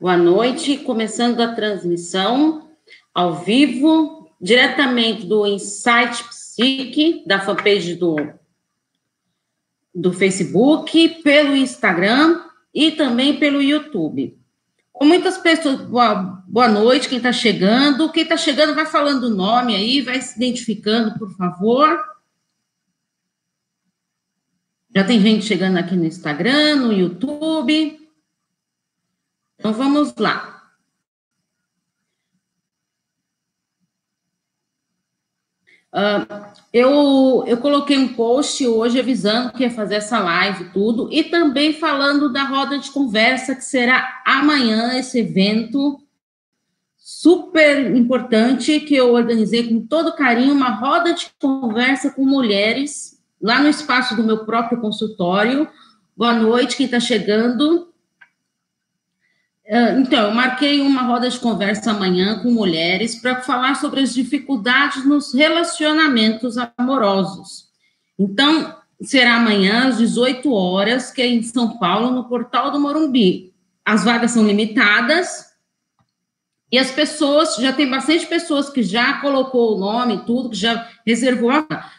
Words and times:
Boa 0.00 0.16
noite, 0.16 0.78
começando 0.78 1.40
a 1.40 1.54
transmissão 1.54 2.70
ao 3.12 3.42
vivo, 3.42 4.30
diretamente 4.40 5.26
do 5.26 5.44
Insight 5.44 6.22
Psique, 6.28 7.24
da 7.26 7.40
fanpage 7.40 7.96
do, 7.96 8.14
do 9.92 10.12
Facebook, 10.12 11.20
pelo 11.24 11.56
Instagram 11.56 12.40
e 12.72 12.92
também 12.92 13.40
pelo 13.40 13.60
YouTube. 13.60 14.38
Com 14.92 15.04
muitas 15.04 15.36
pessoas, 15.36 15.80
boa, 15.80 16.44
boa 16.46 16.68
noite, 16.68 17.08
quem 17.08 17.18
está 17.18 17.32
chegando. 17.32 18.12
Quem 18.12 18.22
está 18.22 18.36
chegando 18.36 18.76
vai 18.76 18.86
falando 18.86 19.24
o 19.24 19.34
nome 19.34 19.74
aí, 19.74 20.00
vai 20.00 20.20
se 20.20 20.36
identificando, 20.36 21.18
por 21.18 21.36
favor. 21.36 21.88
Já 24.94 25.02
tem 25.02 25.20
gente 25.20 25.44
chegando 25.44 25.76
aqui 25.76 25.96
no 25.96 26.04
Instagram, 26.04 26.76
no 26.76 26.92
YouTube. 26.92 27.97
Então 29.58 29.72
vamos 29.72 30.14
lá. 30.16 30.58
Uh, 35.92 36.52
eu, 36.72 37.44
eu 37.46 37.56
coloquei 37.56 37.96
um 37.96 38.12
post 38.12 38.64
hoje 38.66 39.00
avisando 39.00 39.52
que 39.52 39.62
ia 39.62 39.70
fazer 39.70 39.96
essa 39.96 40.18
live 40.18 40.70
tudo, 40.70 41.08
e 41.10 41.24
também 41.24 41.72
falando 41.72 42.32
da 42.32 42.44
roda 42.44 42.78
de 42.78 42.90
conversa 42.90 43.54
que 43.54 43.64
será 43.64 44.22
amanhã, 44.24 44.96
esse 44.98 45.18
evento 45.18 45.98
super 46.96 47.96
importante 47.96 48.80
que 48.80 48.94
eu 48.94 49.14
organizei 49.14 49.66
com 49.66 49.86
todo 49.86 50.14
carinho, 50.14 50.52
uma 50.52 50.70
roda 50.70 51.14
de 51.14 51.30
conversa 51.40 52.10
com 52.10 52.24
mulheres 52.24 53.18
lá 53.40 53.60
no 53.60 53.68
espaço 53.68 54.14
do 54.14 54.22
meu 54.22 54.44
próprio 54.44 54.80
consultório. 54.80 55.66
Boa 56.14 56.34
noite, 56.34 56.76
quem 56.76 56.84
está 56.84 57.00
chegando. 57.00 57.88
Ah, 59.70 59.92
então, 59.98 60.28
eu 60.28 60.34
marquei 60.34 60.80
uma 60.80 61.02
roda 61.02 61.28
de 61.28 61.38
conversa 61.38 61.90
amanhã 61.90 62.38
com 62.42 62.50
mulheres 62.50 63.16
para 63.16 63.42
falar 63.42 63.74
sobre 63.74 64.00
as 64.00 64.14
dificuldades 64.14 65.04
nos 65.04 65.34
relacionamentos 65.34 66.56
amorosos. 66.78 67.68
Então, 68.18 68.74
será 69.02 69.36
amanhã 69.36 69.88
às 69.88 69.98
18 69.98 70.50
horas, 70.52 71.10
que 71.10 71.20
é 71.20 71.26
em 71.26 71.42
São 71.42 71.78
Paulo, 71.78 72.10
no 72.10 72.24
Portal 72.24 72.70
do 72.70 72.80
Morumbi. 72.80 73.52
As 73.84 74.04
vagas 74.04 74.30
são 74.30 74.46
limitadas 74.46 75.48
e 76.70 76.78
as 76.78 76.90
pessoas, 76.90 77.56
já 77.56 77.72
tem 77.72 77.88
bastante 77.88 78.26
pessoas 78.26 78.68
que 78.68 78.82
já 78.82 79.20
colocou 79.20 79.76
o 79.76 79.80
nome 79.80 80.24
tudo, 80.26 80.50
que 80.50 80.56
já 80.56 80.88
reservou 81.06 81.50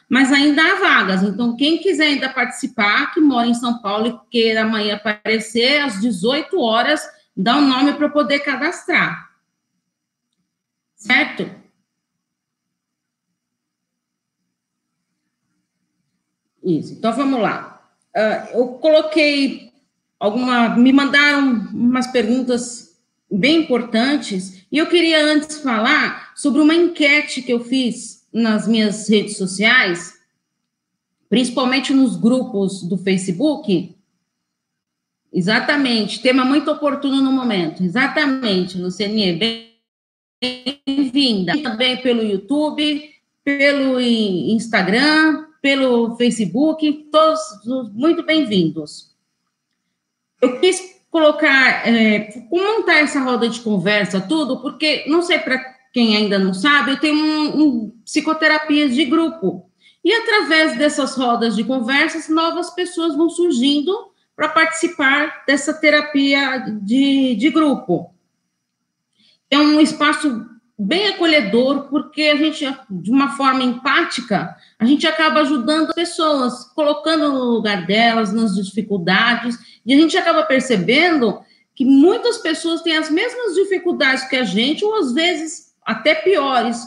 mas 0.08 0.32
ainda 0.32 0.62
há 0.64 0.76
vagas. 0.80 1.22
Então, 1.22 1.56
quem 1.56 1.78
quiser 1.78 2.08
ainda 2.08 2.30
participar, 2.30 3.14
que 3.14 3.22
mora 3.22 3.48
em 3.48 3.54
São 3.54 3.80
Paulo 3.80 4.08
e 4.08 4.32
queira 4.32 4.64
amanhã 4.64 4.96
aparecer 4.96 5.82
às 5.82 6.00
18 6.02 6.60
horas, 6.60 7.02
dá 7.42 7.56
um 7.56 7.68
nome 7.68 7.94
para 7.94 8.10
poder 8.10 8.40
cadastrar. 8.40 9.32
Certo? 10.94 11.50
Isso. 16.62 16.94
Então 16.94 17.14
vamos 17.14 17.42
lá. 17.42 17.82
Uh, 18.14 18.58
eu 18.58 18.68
coloquei 18.80 19.72
alguma, 20.20 20.76
me 20.76 20.92
mandaram 20.92 21.70
umas 21.72 22.08
perguntas 22.08 23.00
bem 23.32 23.62
importantes 23.62 24.66
e 24.70 24.78
eu 24.78 24.88
queria 24.88 25.24
antes 25.24 25.62
falar 25.62 26.34
sobre 26.36 26.60
uma 26.60 26.76
enquete 26.76 27.42
que 27.42 27.54
eu 27.54 27.64
fiz 27.64 28.28
nas 28.34 28.68
minhas 28.68 29.08
redes 29.08 29.38
sociais, 29.38 30.20
principalmente 31.30 31.94
nos 31.94 32.18
grupos 32.18 32.84
do 32.84 32.98
Facebook, 32.98 33.96
Exatamente, 35.32 36.22
tema 36.22 36.44
muito 36.44 36.72
oportuno 36.72 37.22
no 37.22 37.32
momento. 37.32 37.84
Exatamente, 37.84 38.80
Luciane, 38.80 39.68
bem-vinda. 40.42 41.62
Também 41.62 41.98
pelo 41.98 42.24
YouTube, 42.24 43.10
pelo 43.44 44.02
Instagram, 44.02 45.46
pelo 45.62 46.16
Facebook, 46.18 47.10
todos 47.12 47.40
muito 47.94 48.24
bem-vindos. 48.24 49.16
Eu 50.42 50.60
quis 50.60 51.00
colocar, 51.12 51.88
é, 51.88 52.30
montar 52.52 52.96
essa 52.96 53.20
roda 53.20 53.48
de 53.48 53.60
conversa, 53.60 54.20
tudo, 54.22 54.60
porque, 54.62 55.06
não 55.08 55.22
sei 55.22 55.38
para 55.38 55.60
quem 55.94 56.16
ainda 56.16 56.40
não 56.40 56.54
sabe, 56.54 56.92
eu 56.92 57.00
tenho 57.00 57.18
um, 57.18 57.62
um 57.62 57.90
psicoterapia 58.04 58.90
de 58.90 59.06
grupo. 59.06 59.70
E 60.04 60.12
através 60.12 60.78
dessas 60.78 61.16
rodas 61.16 61.56
de 61.56 61.64
conversas, 61.64 62.30
novas 62.30 62.72
pessoas 62.72 63.16
vão 63.16 63.30
surgindo 63.30 64.10
para 64.40 64.48
participar 64.48 65.44
dessa 65.46 65.74
terapia 65.74 66.60
de, 66.82 67.36
de 67.36 67.50
grupo. 67.50 68.16
É 69.52 69.58
um 69.58 69.82
espaço 69.82 70.46
bem 70.78 71.10
acolhedor, 71.10 71.90
porque 71.90 72.22
a 72.22 72.38
gente, 72.38 72.66
de 72.90 73.12
uma 73.12 73.36
forma 73.36 73.62
empática, 73.64 74.56
a 74.80 74.86
gente 74.86 75.06
acaba 75.06 75.42
ajudando 75.42 75.90
as 75.90 75.94
pessoas, 75.96 76.64
colocando 76.74 77.34
no 77.34 77.52
lugar 77.52 77.86
delas, 77.86 78.32
nas 78.32 78.56
dificuldades, 78.56 79.58
e 79.86 79.94
a 79.94 79.98
gente 79.98 80.16
acaba 80.16 80.44
percebendo 80.44 81.42
que 81.76 81.84
muitas 81.84 82.38
pessoas 82.38 82.82
têm 82.82 82.96
as 82.96 83.10
mesmas 83.10 83.56
dificuldades 83.56 84.24
que 84.30 84.38
a 84.38 84.46
gente, 84.46 84.86
ou 84.86 85.00
às 85.00 85.12
vezes 85.12 85.74
até 85.86 86.16
piores, 86.16 86.82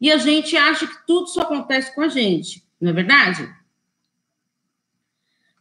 e 0.00 0.10
a 0.10 0.16
gente 0.16 0.56
acha 0.56 0.86
que 0.86 1.06
tudo 1.06 1.26
só 1.26 1.42
acontece 1.42 1.94
com 1.94 2.00
a 2.00 2.08
gente, 2.08 2.64
não 2.80 2.92
é 2.92 2.94
verdade? 2.94 3.46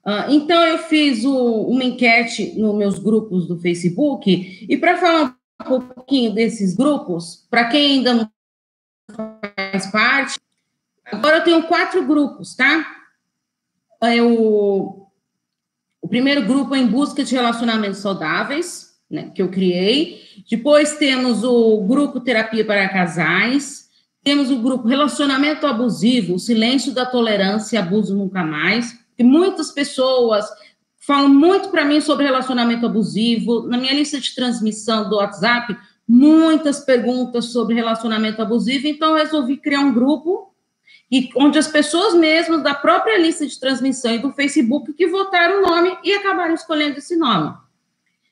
Uh, 0.06 0.32
então, 0.32 0.62
eu 0.64 0.78
fiz 0.80 1.24
o, 1.24 1.62
uma 1.62 1.84
enquete 1.84 2.60
nos 2.60 2.76
meus 2.76 3.00
grupos 3.00 3.48
do 3.48 3.58
Facebook, 3.58 4.68
e 4.70 4.78
para 4.78 4.98
falar 4.98 5.38
um 5.62 5.80
pouquinho 5.80 6.34
desses 6.34 6.76
grupos, 6.76 7.48
para 7.50 7.70
quem 7.70 8.00
ainda 8.00 8.14
não 8.14 8.30
faz 9.56 9.88
parte, 9.90 10.40
agora 11.06 11.38
eu 11.38 11.44
tenho 11.44 11.64
quatro 11.64 12.06
grupos, 12.06 12.54
tá? 12.54 12.86
Eu, 14.14 15.08
o 16.02 16.08
primeiro 16.10 16.46
grupo 16.46 16.76
é 16.76 16.80
em 16.80 16.88
busca 16.88 17.24
de 17.24 17.34
relacionamentos 17.34 18.00
saudáveis, 18.00 18.94
né, 19.10 19.32
que 19.34 19.42
eu 19.42 19.48
criei. 19.48 20.22
Depois 20.50 20.98
temos 20.98 21.46
o 21.46 21.82
grupo 21.84 22.20
Terapia 22.20 22.66
para 22.66 22.90
Casais. 22.90 23.84
Temos 24.22 24.50
o 24.50 24.60
grupo 24.60 24.88
Relacionamento 24.88 25.68
Abusivo, 25.68 26.40
Silêncio 26.40 26.94
da 26.94 27.06
Tolerância 27.06 27.76
e 27.76 27.80
Abuso 27.80 28.16
Nunca 28.16 28.44
Mais 28.44 29.03
e 29.18 29.24
muitas 29.24 29.72
pessoas 29.72 30.46
falam 31.06 31.30
muito 31.30 31.70
para 31.70 31.86
mim 31.86 32.00
sobre 32.00 32.26
relacionamento 32.26 32.86
abusivo. 32.86 33.68
Na 33.68 33.78
minha 33.78 33.94
lista 33.94 34.20
de 34.20 34.34
transmissão 34.34 35.10
do 35.10 35.18
WhatsApp, 35.18 35.78
muitas 36.08 36.80
perguntas 36.80 37.46
sobre 37.46 37.76
relacionamento 37.76 38.42
abusivo, 38.42 38.88
então 38.88 39.16
resolvi 39.16 39.58
criar 39.58 39.82
um 39.82 39.94
grupo 39.94 40.54
e 41.12 41.30
onde 41.36 41.60
as 41.60 41.68
pessoas 41.68 42.14
mesmas 42.16 42.64
da 42.64 42.74
própria 42.74 43.20
lista 43.20 43.46
de 43.46 43.60
transmissão 43.60 44.16
e 44.16 44.20
do 44.20 44.32
Facebook 44.32 44.94
que 44.94 45.08
votaram 45.08 45.60
o 45.60 45.62
nome 45.62 45.98
e 46.04 46.14
acabaram 46.14 46.54
escolhendo 46.54 46.98
esse 46.98 47.16
nome. 47.16 47.54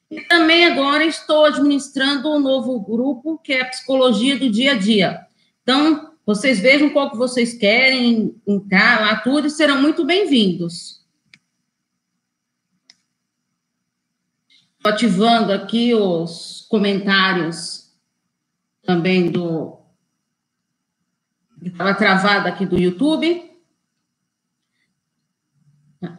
E 0.09 0.21
também 0.21 0.65
agora 0.65 1.05
estou 1.05 1.45
administrando 1.45 2.29
um 2.29 2.39
novo 2.39 2.79
grupo 2.79 3.37
que 3.37 3.53
é 3.53 3.61
a 3.61 3.65
psicologia 3.65 4.37
do 4.37 4.49
dia 4.49 4.71
a 4.71 4.77
dia. 4.77 5.21
Então, 5.63 6.10
vocês 6.35 6.61
vejam 6.61 6.89
qual 6.91 7.11
que 7.11 7.17
vocês 7.17 7.53
querem 7.53 8.41
entrar 8.47 9.01
lá, 9.01 9.17
tudo, 9.17 9.47
e 9.47 9.49
serão 9.49 9.81
muito 9.81 10.05
bem-vindos. 10.05 11.05
Ativando 14.81 15.51
aqui 15.51 15.93
os 15.93 16.65
comentários 16.69 17.93
também 18.81 19.29
do. 19.29 19.77
Estava 21.61 21.93
travado 21.93 22.47
aqui 22.47 22.65
do 22.65 22.79
YouTube. 22.79 23.51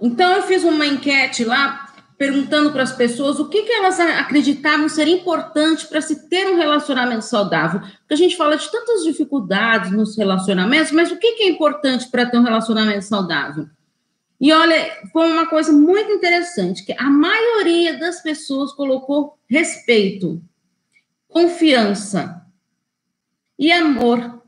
Então, 0.00 0.32
eu 0.36 0.42
fiz 0.42 0.62
uma 0.62 0.86
enquete 0.86 1.42
lá 1.42 1.81
perguntando 2.22 2.70
para 2.70 2.84
as 2.84 2.92
pessoas 2.92 3.40
o 3.40 3.48
que, 3.48 3.62
que 3.62 3.72
elas 3.72 3.98
acreditavam 3.98 4.88
ser 4.88 5.08
importante 5.08 5.88
para 5.88 6.00
se 6.00 6.28
ter 6.28 6.46
um 6.46 6.56
relacionamento 6.56 7.24
saudável. 7.24 7.80
Porque 7.80 8.14
a 8.14 8.16
gente 8.16 8.36
fala 8.36 8.56
de 8.56 8.70
tantas 8.70 9.02
dificuldades 9.02 9.90
nos 9.90 10.16
relacionamentos, 10.16 10.92
mas 10.92 11.10
o 11.10 11.16
que, 11.16 11.32
que 11.32 11.42
é 11.42 11.48
importante 11.48 12.08
para 12.08 12.24
ter 12.24 12.38
um 12.38 12.44
relacionamento 12.44 13.04
saudável? 13.04 13.66
E 14.40 14.52
olha, 14.52 14.76
foi 15.12 15.32
uma 15.32 15.46
coisa 15.46 15.72
muito 15.72 16.12
interessante, 16.12 16.84
que 16.84 16.94
a 16.96 17.10
maioria 17.10 17.98
das 17.98 18.22
pessoas 18.22 18.72
colocou 18.72 19.36
respeito, 19.48 20.40
confiança 21.26 22.40
e 23.58 23.72
amor. 23.72 24.40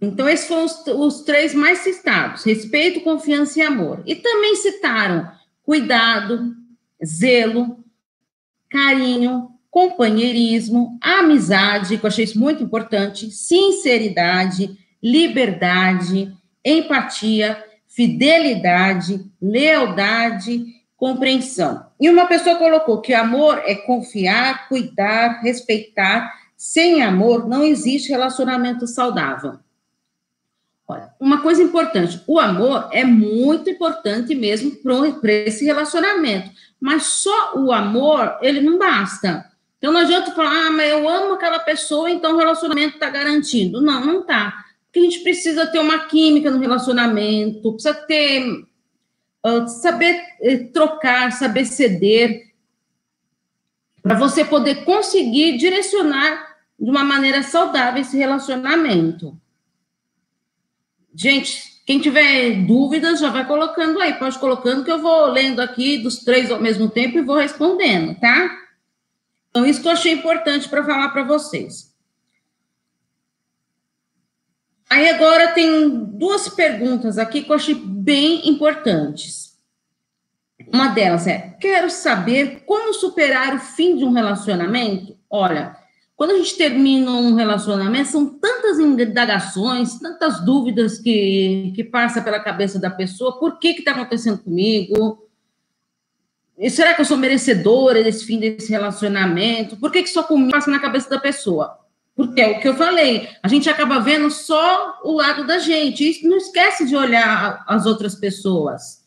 Então, 0.00 0.26
esses 0.26 0.48
foram 0.48 0.64
os, 0.64 0.86
os 0.86 1.20
três 1.24 1.54
mais 1.54 1.80
citados: 1.80 2.42
respeito, 2.42 3.02
confiança 3.02 3.58
e 3.58 3.62
amor. 3.62 4.02
E 4.06 4.14
também 4.14 4.56
citaram 4.56 5.30
cuidado, 5.64 6.54
zelo, 7.04 7.82
carinho, 8.70 9.50
companheirismo, 9.70 10.96
amizade, 11.00 11.98
que 11.98 12.04
eu 12.04 12.08
achei 12.08 12.24
isso 12.24 12.38
muito 12.38 12.62
importante, 12.62 13.30
sinceridade, 13.30 14.78
liberdade, 15.02 16.32
empatia, 16.64 17.60
fidelidade, 17.88 19.24
lealdade 19.42 20.64
compreensão. 20.96 21.86
E 22.00 22.08
uma 22.08 22.26
pessoa 22.26 22.56
colocou 22.56 23.00
que 23.00 23.12
amor 23.12 23.60
é 23.64 23.74
confiar, 23.74 24.68
cuidar, 24.68 25.40
respeitar. 25.42 26.32
Sem 26.56 27.02
amor 27.02 27.48
não 27.48 27.62
existe 27.62 28.10
relacionamento 28.10 28.86
saudável. 28.86 29.58
Olha, 30.86 31.10
uma 31.18 31.40
coisa 31.40 31.62
importante, 31.62 32.20
o 32.26 32.38
amor 32.38 32.88
é 32.92 33.04
muito 33.04 33.70
importante 33.70 34.34
mesmo 34.34 34.70
para 34.82 35.32
esse 35.32 35.64
relacionamento, 35.64 36.50
mas 36.78 37.04
só 37.04 37.54
o 37.56 37.72
amor, 37.72 38.36
ele 38.42 38.60
não 38.60 38.78
basta. 38.78 39.50
Então 39.78 39.92
não 39.92 40.00
adianta 40.00 40.32
falar, 40.32 40.66
ah, 40.66 40.70
mas 40.70 40.90
eu 40.90 41.08
amo 41.08 41.34
aquela 41.34 41.58
pessoa, 41.58 42.10
então 42.10 42.34
o 42.34 42.38
relacionamento 42.38 42.94
está 42.94 43.08
garantido. 43.08 43.80
Não, 43.80 44.04
não 44.04 44.20
está. 44.20 44.64
Porque 44.86 45.00
a 45.00 45.02
gente 45.02 45.20
precisa 45.20 45.66
ter 45.66 45.78
uma 45.78 46.00
química 46.06 46.50
no 46.50 46.60
relacionamento, 46.60 47.72
precisa 47.72 47.94
ter, 47.94 48.64
uh, 49.44 49.66
saber 49.68 50.22
uh, 50.40 50.72
trocar, 50.72 51.32
saber 51.32 51.64
ceder, 51.64 52.54
para 54.02 54.16
você 54.16 54.44
poder 54.44 54.84
conseguir 54.84 55.56
direcionar 55.56 56.56
de 56.78 56.90
uma 56.90 57.02
maneira 57.02 57.42
saudável 57.42 58.02
esse 58.02 58.16
relacionamento. 58.18 59.38
Gente, 61.14 61.80
quem 61.86 62.00
tiver 62.00 62.66
dúvidas, 62.66 63.20
já 63.20 63.30
vai 63.30 63.46
colocando 63.46 64.00
aí, 64.00 64.14
pode 64.14 64.38
colocando 64.38 64.84
que 64.84 64.90
eu 64.90 65.00
vou 65.00 65.26
lendo 65.26 65.60
aqui 65.60 65.98
dos 65.98 66.18
três 66.18 66.50
ao 66.50 66.60
mesmo 66.60 66.88
tempo 66.88 67.18
e 67.18 67.22
vou 67.22 67.36
respondendo, 67.36 68.18
tá? 68.18 68.50
Então, 69.50 69.64
isso 69.64 69.80
que 69.80 69.86
eu 69.86 69.92
achei 69.92 70.12
importante 70.12 70.68
para 70.68 70.84
falar 70.84 71.10
para 71.10 71.22
vocês. 71.22 71.94
Aí 74.90 75.08
agora 75.08 75.52
tem 75.52 76.04
duas 76.04 76.48
perguntas 76.48 77.18
aqui 77.18 77.42
que 77.42 77.50
eu 77.50 77.56
achei 77.56 77.74
bem 77.74 78.48
importantes. 78.48 79.56
Uma 80.72 80.88
delas 80.88 81.26
é: 81.26 81.56
quero 81.60 81.90
saber 81.90 82.64
como 82.66 82.94
superar 82.94 83.54
o 83.54 83.60
fim 83.60 83.96
de 83.96 84.04
um 84.04 84.12
relacionamento? 84.12 85.16
Olha, 85.28 85.76
quando 86.16 86.30
a 86.30 86.36
gente 86.36 86.56
termina 86.56 87.10
um 87.10 87.34
relacionamento, 87.34 88.10
são 88.10 88.26
tantas 88.26 88.78
indagações, 88.78 89.98
tantas 89.98 90.44
dúvidas 90.44 90.98
que, 90.98 91.72
que 91.74 91.82
passa 91.82 92.22
pela 92.22 92.38
cabeça 92.38 92.78
da 92.78 92.88
pessoa. 92.88 93.38
Por 93.38 93.58
que 93.58 93.68
está 93.68 93.90
acontecendo 93.90 94.38
comigo? 94.38 95.28
E 96.56 96.70
será 96.70 96.94
que 96.94 97.00
eu 97.00 97.04
sou 97.04 97.16
merecedora 97.16 98.02
desse 98.04 98.24
fim 98.24 98.38
desse 98.38 98.70
relacionamento? 98.70 99.76
Por 99.76 99.90
que, 99.90 100.04
que 100.04 100.08
só 100.08 100.22
comigo 100.22 100.52
passa 100.52 100.70
na 100.70 100.78
cabeça 100.78 101.10
da 101.10 101.18
pessoa? 101.18 101.78
Porque 102.14 102.40
é 102.40 102.48
o 102.48 102.60
que 102.60 102.68
eu 102.68 102.76
falei, 102.76 103.28
a 103.42 103.48
gente 103.48 103.68
acaba 103.68 103.98
vendo 103.98 104.30
só 104.30 105.00
o 105.02 105.14
lado 105.14 105.44
da 105.44 105.58
gente, 105.58 106.04
e 106.22 106.28
não 106.28 106.36
esquece 106.36 106.86
de 106.86 106.94
olhar 106.94 107.64
as 107.66 107.86
outras 107.86 108.14
pessoas. 108.14 109.04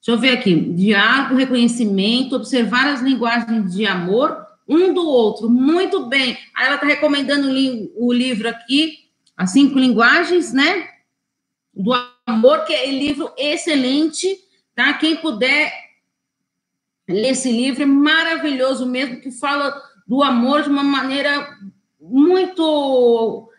Deixa 0.00 0.12
eu 0.12 0.18
ver 0.18 0.38
aqui. 0.38 0.54
Diálogo, 0.54 1.34
reconhecimento, 1.34 2.36
observar 2.36 2.86
as 2.86 3.00
linguagens 3.00 3.74
de 3.74 3.84
amor 3.86 4.43
um 4.68 4.92
do 4.92 5.06
outro. 5.06 5.48
Muito 5.48 6.06
bem. 6.06 6.38
Aí 6.54 6.66
ela 6.66 6.76
está 6.76 6.86
recomendando 6.86 7.48
o 7.96 8.12
livro 8.12 8.48
aqui, 8.48 9.10
As 9.36 9.50
Cinco 9.50 9.78
Linguagens, 9.78 10.52
né? 10.52 10.88
Do 11.72 11.92
Amor, 12.26 12.64
que 12.64 12.72
é 12.72 12.88
um 12.88 12.92
livro 12.92 13.32
excelente, 13.36 14.38
tá? 14.74 14.94
Quem 14.94 15.16
puder 15.16 15.72
ler 17.08 17.30
esse 17.30 17.50
livro, 17.50 17.82
é 17.82 17.86
maravilhoso 17.86 18.86
mesmo, 18.86 19.20
que 19.20 19.30
fala 19.30 19.78
do 20.06 20.22
amor 20.22 20.62
de 20.62 20.68
uma 20.70 20.82
maneira 20.82 21.58
muito 22.00 23.50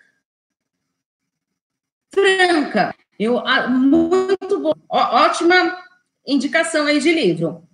franca. 2.14 2.96
Eu, 3.20 3.42
muito 3.70 4.60
bom. 4.60 4.74
Ótima 4.90 5.78
indicação 6.26 6.86
aí 6.86 7.00
de 7.00 7.14
livro. 7.14 7.65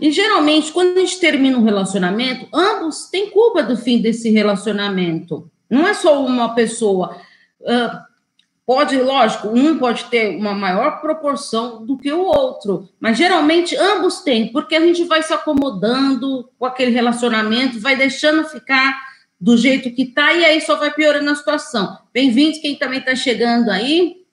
E 0.00 0.10
geralmente, 0.10 0.72
quando 0.72 0.96
a 0.96 1.00
gente 1.00 1.18
termina 1.18 1.56
um 1.56 1.64
relacionamento, 1.64 2.46
ambos 2.52 3.08
têm 3.10 3.30
culpa 3.30 3.62
do 3.62 3.76
fim 3.76 4.00
desse 4.00 4.30
relacionamento. 4.30 5.50
Não 5.70 5.86
é 5.86 5.94
só 5.94 6.24
uma 6.24 6.54
pessoa. 6.54 7.16
Uh, 7.60 7.98
pode, 8.66 8.96
lógico, 8.98 9.48
um 9.48 9.78
pode 9.78 10.04
ter 10.04 10.36
uma 10.36 10.54
maior 10.54 11.00
proporção 11.00 11.84
do 11.84 11.96
que 11.96 12.12
o 12.12 12.20
outro, 12.20 12.88
mas 13.00 13.16
geralmente 13.16 13.76
ambos 13.76 14.20
têm, 14.20 14.52
porque 14.52 14.74
a 14.74 14.80
gente 14.80 15.04
vai 15.04 15.22
se 15.22 15.32
acomodando 15.32 16.50
com 16.58 16.66
aquele 16.66 16.90
relacionamento, 16.90 17.80
vai 17.80 17.96
deixando 17.96 18.44
ficar 18.44 18.94
do 19.40 19.56
jeito 19.56 19.90
que 19.90 20.06
tá, 20.06 20.32
e 20.32 20.44
aí 20.44 20.60
só 20.60 20.76
vai 20.76 20.92
piorando 20.92 21.30
a 21.30 21.34
situação. 21.34 21.98
Bem-vindos, 22.12 22.60
quem 22.60 22.76
também 22.76 22.98
está 22.98 23.14
chegando 23.14 23.70
aí. 23.70 24.24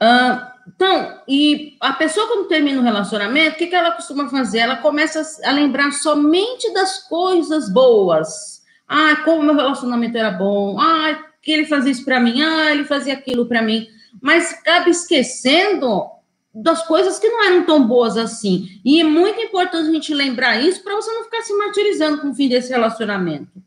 Uh, 0.00 0.57
então, 0.74 1.22
e 1.26 1.76
a 1.80 1.94
pessoa, 1.94 2.26
quando 2.28 2.48
termina 2.48 2.78
o 2.78 2.82
um 2.82 2.84
relacionamento, 2.84 3.54
o 3.54 3.58
que, 3.58 3.68
que 3.68 3.74
ela 3.74 3.92
costuma 3.92 4.28
fazer? 4.28 4.58
Ela 4.58 4.76
começa 4.76 5.22
a 5.44 5.50
lembrar 5.50 5.92
somente 5.92 6.72
das 6.74 7.08
coisas 7.08 7.72
boas. 7.72 8.62
Ah, 8.86 9.16
como 9.24 9.42
meu 9.42 9.54
relacionamento 9.54 10.18
era 10.18 10.30
bom. 10.30 10.78
Ah, 10.78 11.24
que 11.40 11.50
ele 11.50 11.64
fazia 11.64 11.92
isso 11.92 12.04
para 12.04 12.20
mim. 12.20 12.42
Ah, 12.42 12.70
ele 12.70 12.84
fazia 12.84 13.14
aquilo 13.14 13.46
para 13.46 13.62
mim. 13.62 13.88
Mas 14.20 14.52
acaba 14.52 14.90
esquecendo 14.90 16.06
das 16.54 16.86
coisas 16.86 17.18
que 17.18 17.28
não 17.28 17.44
eram 17.44 17.64
tão 17.64 17.86
boas 17.86 18.18
assim. 18.18 18.80
E 18.84 19.00
é 19.00 19.04
muito 19.04 19.40
importante 19.40 19.88
a 19.88 19.92
gente 19.92 20.12
lembrar 20.12 20.60
isso 20.60 20.82
para 20.82 20.96
você 20.96 21.10
não 21.12 21.24
ficar 21.24 21.42
se 21.42 21.54
martirizando 21.54 22.20
com 22.20 22.30
o 22.30 22.34
fim 22.34 22.48
desse 22.48 22.70
relacionamento. 22.70 23.62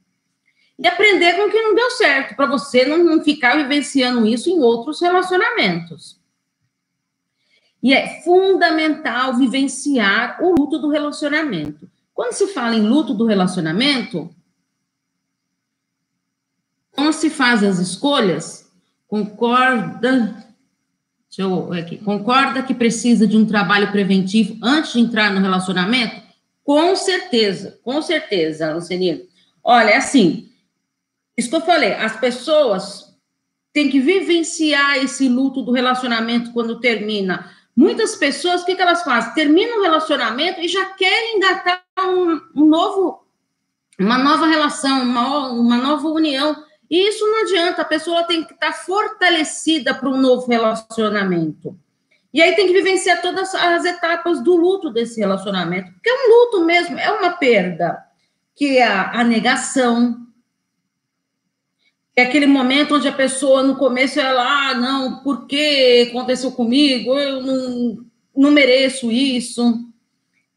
E 0.77 0.87
aprender 0.87 1.33
com 1.33 1.47
o 1.47 1.51
que 1.51 1.61
não 1.61 1.75
deu 1.75 1.91
certo, 1.91 2.35
para 2.35 2.47
você 2.47 2.85
não, 2.85 2.97
não 2.97 3.23
ficar 3.23 3.55
vivenciando 3.55 4.25
isso 4.25 4.49
em 4.49 4.59
outros 4.59 5.01
relacionamentos. 5.01 6.20
E 7.81 7.93
é 7.93 8.21
fundamental 8.21 9.35
vivenciar 9.35 10.37
o 10.41 10.51
luto 10.51 10.77
do 10.77 10.89
relacionamento. 10.89 11.89
Quando 12.13 12.33
se 12.33 12.47
fala 12.47 12.75
em 12.75 12.81
luto 12.81 13.13
do 13.13 13.25
relacionamento, 13.25 14.29
quando 16.91 17.13
se 17.13 17.29
faz 17.29 17.63
as 17.63 17.79
escolhas, 17.79 18.71
concorda. 19.07 20.45
Deixa 21.27 21.41
eu 21.41 21.73
aqui. 21.73 21.97
Concorda 21.97 22.61
que 22.61 22.73
precisa 22.73 23.25
de 23.25 23.37
um 23.37 23.45
trabalho 23.45 23.91
preventivo 23.91 24.57
antes 24.61 24.93
de 24.93 24.99
entrar 24.99 25.33
no 25.33 25.41
relacionamento? 25.41 26.21
Com 26.63 26.95
certeza, 26.95 27.79
com 27.83 28.01
certeza, 28.01 28.73
Lucenino. 28.73 29.21
Olha, 29.63 29.89
é 29.89 29.97
assim, 29.97 30.49
isso 31.35 31.49
que 31.49 31.55
eu 31.55 31.61
falei, 31.61 31.93
as 31.93 32.19
pessoas 32.19 33.15
têm 33.73 33.89
que 33.89 33.99
vivenciar 33.99 34.97
esse 34.97 35.27
luto 35.27 35.61
do 35.61 35.71
relacionamento 35.71 36.51
quando 36.51 36.79
termina 36.79 37.49
Muitas 37.75 38.15
pessoas, 38.15 38.61
o 38.61 38.65
que, 38.65 38.75
que 38.75 38.81
elas 38.81 39.03
fazem? 39.03 39.33
Terminam 39.33 39.79
o 39.79 39.83
relacionamento 39.83 40.59
e 40.59 40.67
já 40.67 40.85
querem 40.85 41.37
engatar 41.37 41.83
um, 41.99 42.41
um 42.55 42.65
novo, 42.65 43.23
uma 43.99 44.17
nova 44.17 44.45
relação, 44.45 45.03
uma, 45.03 45.49
uma 45.49 45.77
nova 45.77 46.07
união. 46.09 46.63
E 46.89 47.07
isso 47.07 47.25
não 47.25 47.43
adianta, 47.43 47.81
a 47.81 47.85
pessoa 47.85 48.23
tem 48.23 48.43
que 48.43 48.53
estar 48.53 48.73
fortalecida 48.73 49.93
para 49.93 50.09
um 50.09 50.17
novo 50.17 50.47
relacionamento. 50.47 51.77
E 52.33 52.41
aí 52.41 52.55
tem 52.55 52.67
que 52.67 52.73
vivenciar 52.73 53.21
todas 53.21 53.53
as 53.55 53.85
etapas 53.85 54.41
do 54.41 54.55
luto 54.55 54.89
desse 54.89 55.19
relacionamento, 55.19 55.91
porque 55.91 56.09
é 56.09 56.13
um 56.13 56.29
luto 56.29 56.65
mesmo, 56.65 56.97
é 56.97 57.11
uma 57.11 57.31
perda, 57.31 58.01
que 58.55 58.77
é 58.77 58.87
a 58.87 59.23
negação, 59.23 60.20
é 62.15 62.23
aquele 62.23 62.47
momento 62.47 62.95
onde 62.95 63.07
a 63.07 63.13
pessoa, 63.13 63.63
no 63.63 63.75
começo, 63.75 64.19
ela, 64.19 64.69
ah, 64.69 64.73
não, 64.73 65.19
por 65.19 65.47
que 65.47 66.07
aconteceu 66.09 66.51
comigo? 66.51 67.17
Eu 67.17 67.41
não, 67.41 68.05
não 68.35 68.51
mereço 68.51 69.11
isso. 69.11 69.85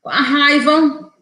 A 0.04 0.20
raiva, 0.20 1.12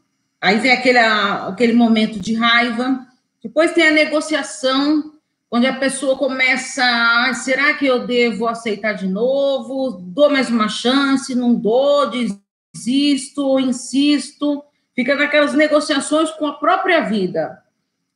aí 0.40 0.58
vem 0.58 0.72
aquele, 0.72 0.98
aquele 0.98 1.74
momento 1.74 2.18
de 2.18 2.34
raiva. 2.34 3.06
Depois 3.42 3.72
tem 3.72 3.88
a 3.88 3.92
negociação, 3.92 5.12
onde 5.50 5.66
a 5.66 5.76
pessoa 5.76 6.16
começa, 6.16 6.82
ah, 6.82 7.34
será 7.34 7.74
que 7.74 7.84
eu 7.84 8.06
devo 8.06 8.46
aceitar 8.46 8.94
de 8.94 9.06
novo? 9.06 10.00
Dou 10.00 10.30
mais 10.30 10.48
uma 10.48 10.68
chance, 10.68 11.34
não 11.34 11.54
dou, 11.54 12.10
desisto, 12.10 13.60
insisto. 13.60 14.64
Fica 14.94 15.14
naquelas 15.14 15.52
negociações 15.52 16.30
com 16.30 16.46
a 16.46 16.54
própria 16.54 17.02
vida. 17.02 17.62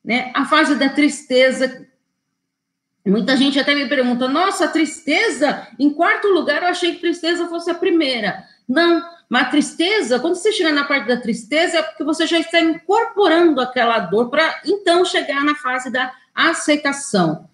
Né? 0.02 0.30
A 0.35 0.46
fase 0.46 0.76
da 0.76 0.88
tristeza, 0.88 1.87
Muita 3.07 3.37
gente 3.37 3.59
até 3.59 3.75
me 3.75 3.89
pergunta: 3.89 4.29
nossa, 4.29 4.67
tristeza? 4.69 5.69
Em 5.79 5.91
quarto 5.91 6.27
lugar, 6.29 6.63
eu 6.63 6.69
achei 6.69 6.95
que 6.95 7.01
tristeza 7.01 7.47
fosse 7.47 7.71
a 7.71 7.75
primeira. 7.75 8.45
Não, 8.69 9.01
mas 9.29 9.51
tristeza, 9.51 10.19
quando 10.19 10.35
você 10.35 10.51
chegar 10.51 10.73
na 10.73 10.85
parte 10.85 11.07
da 11.07 11.17
tristeza, 11.17 11.79
é 11.79 11.83
porque 11.83 12.03
você 12.03 12.27
já 12.27 12.39
está 12.39 12.61
incorporando 12.61 13.61
aquela 13.61 14.01
dor 14.01 14.29
para 14.29 14.61
então 14.65 15.05
chegar 15.05 15.45
na 15.45 15.55
fase 15.55 15.91
da 15.91 16.13
aceitação. 16.35 17.49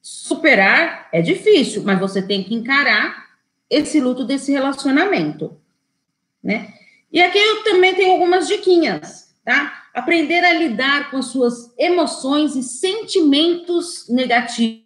Superar 0.00 1.08
é 1.12 1.20
difícil, 1.20 1.82
mas 1.84 1.98
você 1.98 2.22
tem 2.22 2.42
que 2.42 2.54
encarar 2.54 3.24
esse 3.68 4.00
luto 4.00 4.24
desse 4.24 4.50
relacionamento, 4.52 5.58
né? 6.42 6.72
E 7.12 7.22
aqui 7.22 7.38
eu 7.38 7.62
também 7.64 7.94
tenho 7.94 8.12
algumas 8.12 8.48
diquinhas, 8.48 9.34
tá? 9.44 9.83
Aprender 9.94 10.44
a 10.44 10.52
lidar 10.52 11.10
com 11.10 11.18
as 11.18 11.26
suas 11.26 11.72
emoções 11.78 12.56
e 12.56 12.62
sentimentos 12.64 14.08
negativos. 14.08 14.82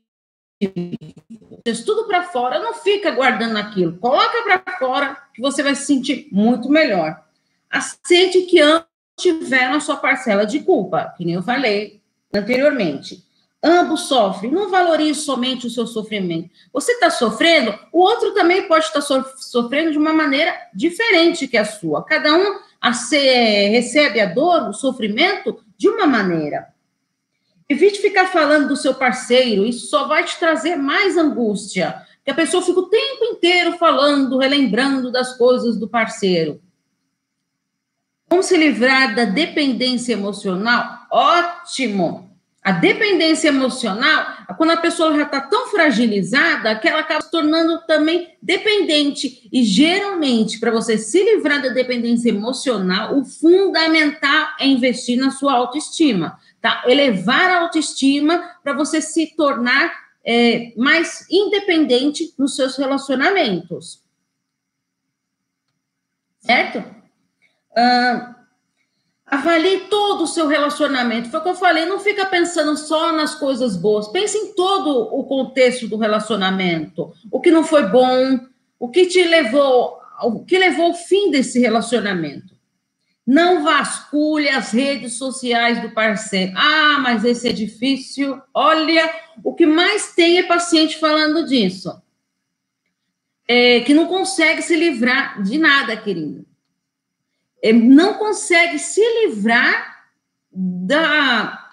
tudo 1.84 2.06
para 2.06 2.24
fora, 2.24 2.58
não 2.58 2.74
fica 2.74 3.10
guardando 3.10 3.56
aquilo. 3.56 3.96
Coloca 3.98 4.42
para 4.42 4.78
fora 4.78 5.16
que 5.34 5.40
você 5.40 5.62
vai 5.62 5.74
se 5.74 5.86
sentir 5.86 6.28
muito 6.30 6.68
melhor. 6.68 7.24
Aceite 7.70 8.42
que 8.42 8.60
ambos 8.60 8.86
tiveram 9.18 9.76
a 9.76 9.80
sua 9.80 9.96
parcela 9.96 10.44
de 10.44 10.60
culpa, 10.60 11.12
que 11.16 11.24
nem 11.24 11.34
eu 11.34 11.42
falei 11.42 12.02
anteriormente. 12.34 13.26
Ambos 13.62 14.02
sofrem. 14.02 14.52
Não 14.52 14.70
valorize 14.70 15.20
somente 15.20 15.66
o 15.66 15.70
seu 15.70 15.86
sofrimento. 15.86 16.50
Você 16.72 16.92
está 16.92 17.10
sofrendo, 17.10 17.76
o 17.92 18.00
outro 18.00 18.32
também 18.32 18.68
pode 18.68 18.84
estar 18.84 19.00
so 19.00 19.24
sofrendo 19.36 19.90
de 19.90 19.98
uma 19.98 20.12
maneira 20.12 20.54
diferente 20.72 21.48
que 21.48 21.56
a 21.56 21.64
sua. 21.64 22.04
Cada 22.04 22.34
um 22.34 22.60
a 22.80 22.92
ser, 22.92 23.68
recebe 23.70 24.20
a 24.20 24.26
dor, 24.26 24.68
o 24.68 24.72
sofrimento, 24.72 25.58
de 25.76 25.88
uma 25.88 26.06
maneira. 26.06 26.68
Evite 27.68 28.00
ficar 28.00 28.26
falando 28.26 28.68
do 28.68 28.76
seu 28.76 28.94
parceiro, 28.94 29.66
isso 29.66 29.88
só 29.88 30.06
vai 30.06 30.24
te 30.24 30.38
trazer 30.38 30.76
mais 30.76 31.16
angústia. 31.16 32.02
Que 32.24 32.30
a 32.30 32.34
pessoa 32.34 32.62
fica 32.62 32.80
o 32.80 32.88
tempo 32.88 33.24
inteiro 33.24 33.76
falando, 33.78 34.38
relembrando 34.38 35.10
das 35.10 35.36
coisas 35.36 35.78
do 35.78 35.88
parceiro. 35.88 36.60
Como 38.28 38.42
se 38.42 38.56
livrar 38.56 39.14
da 39.14 39.24
dependência 39.24 40.12
emocional? 40.12 41.06
Ótimo! 41.10 42.27
A 42.62 42.72
dependência 42.72 43.48
emocional, 43.48 44.26
quando 44.56 44.72
a 44.72 44.76
pessoa 44.76 45.14
já 45.14 45.22
está 45.22 45.40
tão 45.40 45.68
fragilizada 45.68 46.74
que 46.76 46.88
ela 46.88 47.00
acaba 47.00 47.22
se 47.22 47.30
tornando 47.30 47.80
também 47.86 48.36
dependente. 48.42 49.48
E 49.52 49.62
geralmente, 49.62 50.58
para 50.58 50.70
você 50.70 50.98
se 50.98 51.22
livrar 51.22 51.62
da 51.62 51.68
dependência 51.68 52.28
emocional, 52.28 53.16
o 53.16 53.24
fundamental 53.24 54.48
é 54.58 54.66
investir 54.66 55.18
na 55.18 55.30
sua 55.30 55.54
autoestima, 55.54 56.38
tá? 56.60 56.82
Elevar 56.86 57.50
a 57.50 57.60
autoestima 57.60 58.56
para 58.62 58.72
você 58.72 59.00
se 59.00 59.34
tornar 59.36 59.92
é, 60.24 60.74
mais 60.76 61.26
independente 61.30 62.34
nos 62.36 62.54
seus 62.56 62.76
relacionamentos. 62.76 64.02
Certo? 66.40 66.78
Uh, 67.70 68.37
Avalie 69.30 69.80
todo 69.90 70.22
o 70.24 70.26
seu 70.26 70.46
relacionamento. 70.46 71.30
Foi 71.30 71.40
o 71.40 71.42
que 71.42 71.48
eu 71.50 71.54
falei, 71.54 71.84
não 71.84 72.00
fica 72.00 72.24
pensando 72.24 72.76
só 72.76 73.12
nas 73.12 73.34
coisas 73.34 73.76
boas. 73.76 74.08
Pense 74.08 74.36
em 74.38 74.54
todo 74.54 74.90
o 75.14 75.24
contexto 75.24 75.86
do 75.86 75.98
relacionamento. 75.98 77.12
O 77.30 77.40
que 77.40 77.50
não 77.50 77.62
foi 77.62 77.86
bom, 77.88 78.40
o 78.78 78.88
que 78.88 79.06
te 79.06 79.22
levou, 79.22 79.98
o 80.22 80.44
que 80.44 80.58
levou 80.58 80.86
ao 80.86 80.94
fim 80.94 81.30
desse 81.30 81.60
relacionamento. 81.60 82.56
Não 83.26 83.62
vasculhe 83.62 84.48
as 84.48 84.72
redes 84.72 85.18
sociais 85.18 85.82
do 85.82 85.90
parceiro. 85.90 86.54
Ah, 86.56 86.98
mas 86.98 87.22
esse 87.22 87.46
é 87.46 87.52
difícil. 87.52 88.40
Olha, 88.54 89.12
o 89.44 89.54
que 89.54 89.66
mais 89.66 90.14
tem 90.14 90.38
é 90.38 90.42
paciente 90.44 90.98
falando 90.98 91.44
disso. 91.44 91.92
É, 93.46 93.80
que 93.80 93.92
não 93.92 94.06
consegue 94.06 94.62
se 94.62 94.74
livrar 94.74 95.42
de 95.42 95.58
nada, 95.58 95.94
querido. 95.94 96.47
É, 97.62 97.72
não 97.72 98.14
consegue 98.14 98.78
se 98.78 99.00
livrar 99.22 99.98
da 100.52 101.68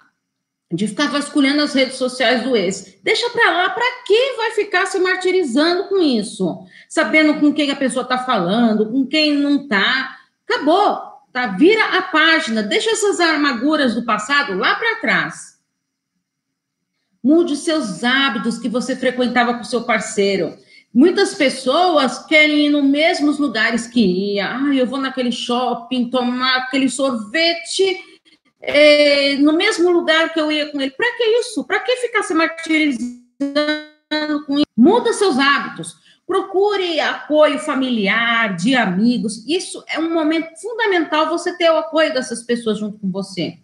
de 0.72 0.88
ficar 0.88 1.06
vasculhando 1.06 1.62
as 1.62 1.72
redes 1.72 1.96
sociais 1.96 2.42
do 2.42 2.56
ex. 2.56 2.98
Deixa 3.02 3.30
para 3.30 3.50
lá, 3.50 3.70
para 3.70 4.02
que 4.04 4.36
vai 4.36 4.50
ficar 4.50 4.86
se 4.86 4.98
martirizando 4.98 5.84
com 5.84 5.98
isso? 5.98 6.66
Sabendo 6.88 7.38
com 7.38 7.52
quem 7.52 7.70
a 7.70 7.76
pessoa 7.76 8.02
está 8.02 8.18
falando, 8.18 8.90
com 8.90 9.06
quem 9.06 9.36
não 9.36 9.62
está. 9.62 10.16
Acabou, 10.48 11.00
tá? 11.32 11.46
Vira 11.48 11.96
a 11.96 12.02
página, 12.02 12.62
deixa 12.62 12.90
essas 12.90 13.20
armaduras 13.20 13.94
do 13.94 14.04
passado 14.04 14.54
lá 14.54 14.74
para 14.74 15.00
trás. 15.00 15.56
Mude 17.22 17.56
seus 17.56 18.02
hábitos 18.02 18.58
que 18.58 18.68
você 18.68 18.96
frequentava 18.96 19.54
com 19.54 19.64
seu 19.64 19.84
parceiro. 19.84 20.56
Muitas 20.96 21.34
pessoas 21.34 22.24
querem 22.24 22.68
ir 22.68 22.70
nos 22.70 22.82
mesmos 22.82 23.38
lugares 23.38 23.86
que 23.86 24.00
ia. 24.00 24.48
Ah, 24.48 24.74
eu 24.74 24.86
vou 24.86 24.98
naquele 24.98 25.30
shopping 25.30 26.08
tomar 26.08 26.56
aquele 26.56 26.88
sorvete 26.88 28.02
é, 28.62 29.36
no 29.36 29.52
mesmo 29.52 29.90
lugar 29.90 30.32
que 30.32 30.40
eu 30.40 30.50
ia 30.50 30.72
com 30.72 30.80
ele. 30.80 30.92
Para 30.92 31.14
que 31.18 31.22
isso? 31.22 31.62
Para 31.64 31.80
que 31.80 31.96
ficar 31.96 32.22
se 32.22 32.32
martirizando 32.32 33.12
com 34.46 34.56
isso? 34.56 34.66
Muda 34.74 35.12
seus 35.12 35.38
hábitos. 35.38 35.96
Procure 36.26 36.98
apoio 36.98 37.58
familiar, 37.58 38.56
de 38.56 38.74
amigos. 38.74 39.46
Isso 39.46 39.84
é 39.88 39.98
um 39.98 40.14
momento 40.14 40.58
fundamental 40.58 41.28
você 41.28 41.54
ter 41.58 41.70
o 41.70 41.76
apoio 41.76 42.14
dessas 42.14 42.42
pessoas 42.42 42.78
junto 42.78 42.98
com 42.98 43.10
você. 43.10 43.58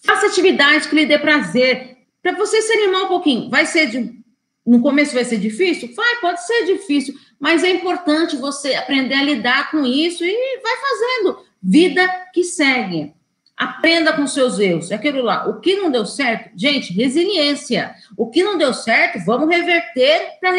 Faça 0.00 0.26
atividade 0.26 0.88
que 0.88 0.94
lhe 0.94 1.06
dê 1.06 1.18
prazer. 1.18 1.96
Para 2.22 2.36
você 2.36 2.62
se 2.62 2.72
animar 2.72 3.02
um 3.02 3.08
pouquinho. 3.08 3.50
Vai 3.50 3.66
ser 3.66 3.88
de 3.88 4.21
no 4.66 4.80
começo 4.80 5.14
vai 5.14 5.24
ser 5.24 5.38
difícil? 5.38 5.92
Vai, 5.94 6.16
pode 6.20 6.44
ser 6.46 6.66
difícil, 6.66 7.14
mas 7.38 7.64
é 7.64 7.70
importante 7.70 8.36
você 8.36 8.74
aprender 8.74 9.14
a 9.14 9.22
lidar 9.22 9.70
com 9.70 9.84
isso 9.84 10.24
e 10.24 10.60
vai 10.62 10.76
fazendo. 10.76 11.38
Vida 11.62 12.08
que 12.32 12.44
segue. 12.44 13.14
Aprenda 13.56 14.12
com 14.12 14.26
seus 14.26 14.58
erros. 14.58 14.90
É 14.90 14.94
aquilo 14.94 15.22
lá. 15.22 15.48
O 15.48 15.60
que 15.60 15.76
não 15.76 15.90
deu 15.90 16.06
certo, 16.06 16.50
gente, 16.56 16.92
resiliência. 16.92 17.94
O 18.16 18.28
que 18.28 18.42
não 18.42 18.56
deu 18.56 18.72
certo, 18.72 19.24
vamos 19.24 19.48
reverter 19.48 20.38
para 20.40 20.52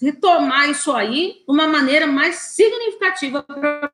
retomar 0.00 0.70
isso 0.70 0.92
aí 0.92 1.42
de 1.46 1.52
uma 1.52 1.66
maneira 1.66 2.06
mais 2.06 2.36
significativa 2.36 3.42
para 3.42 3.90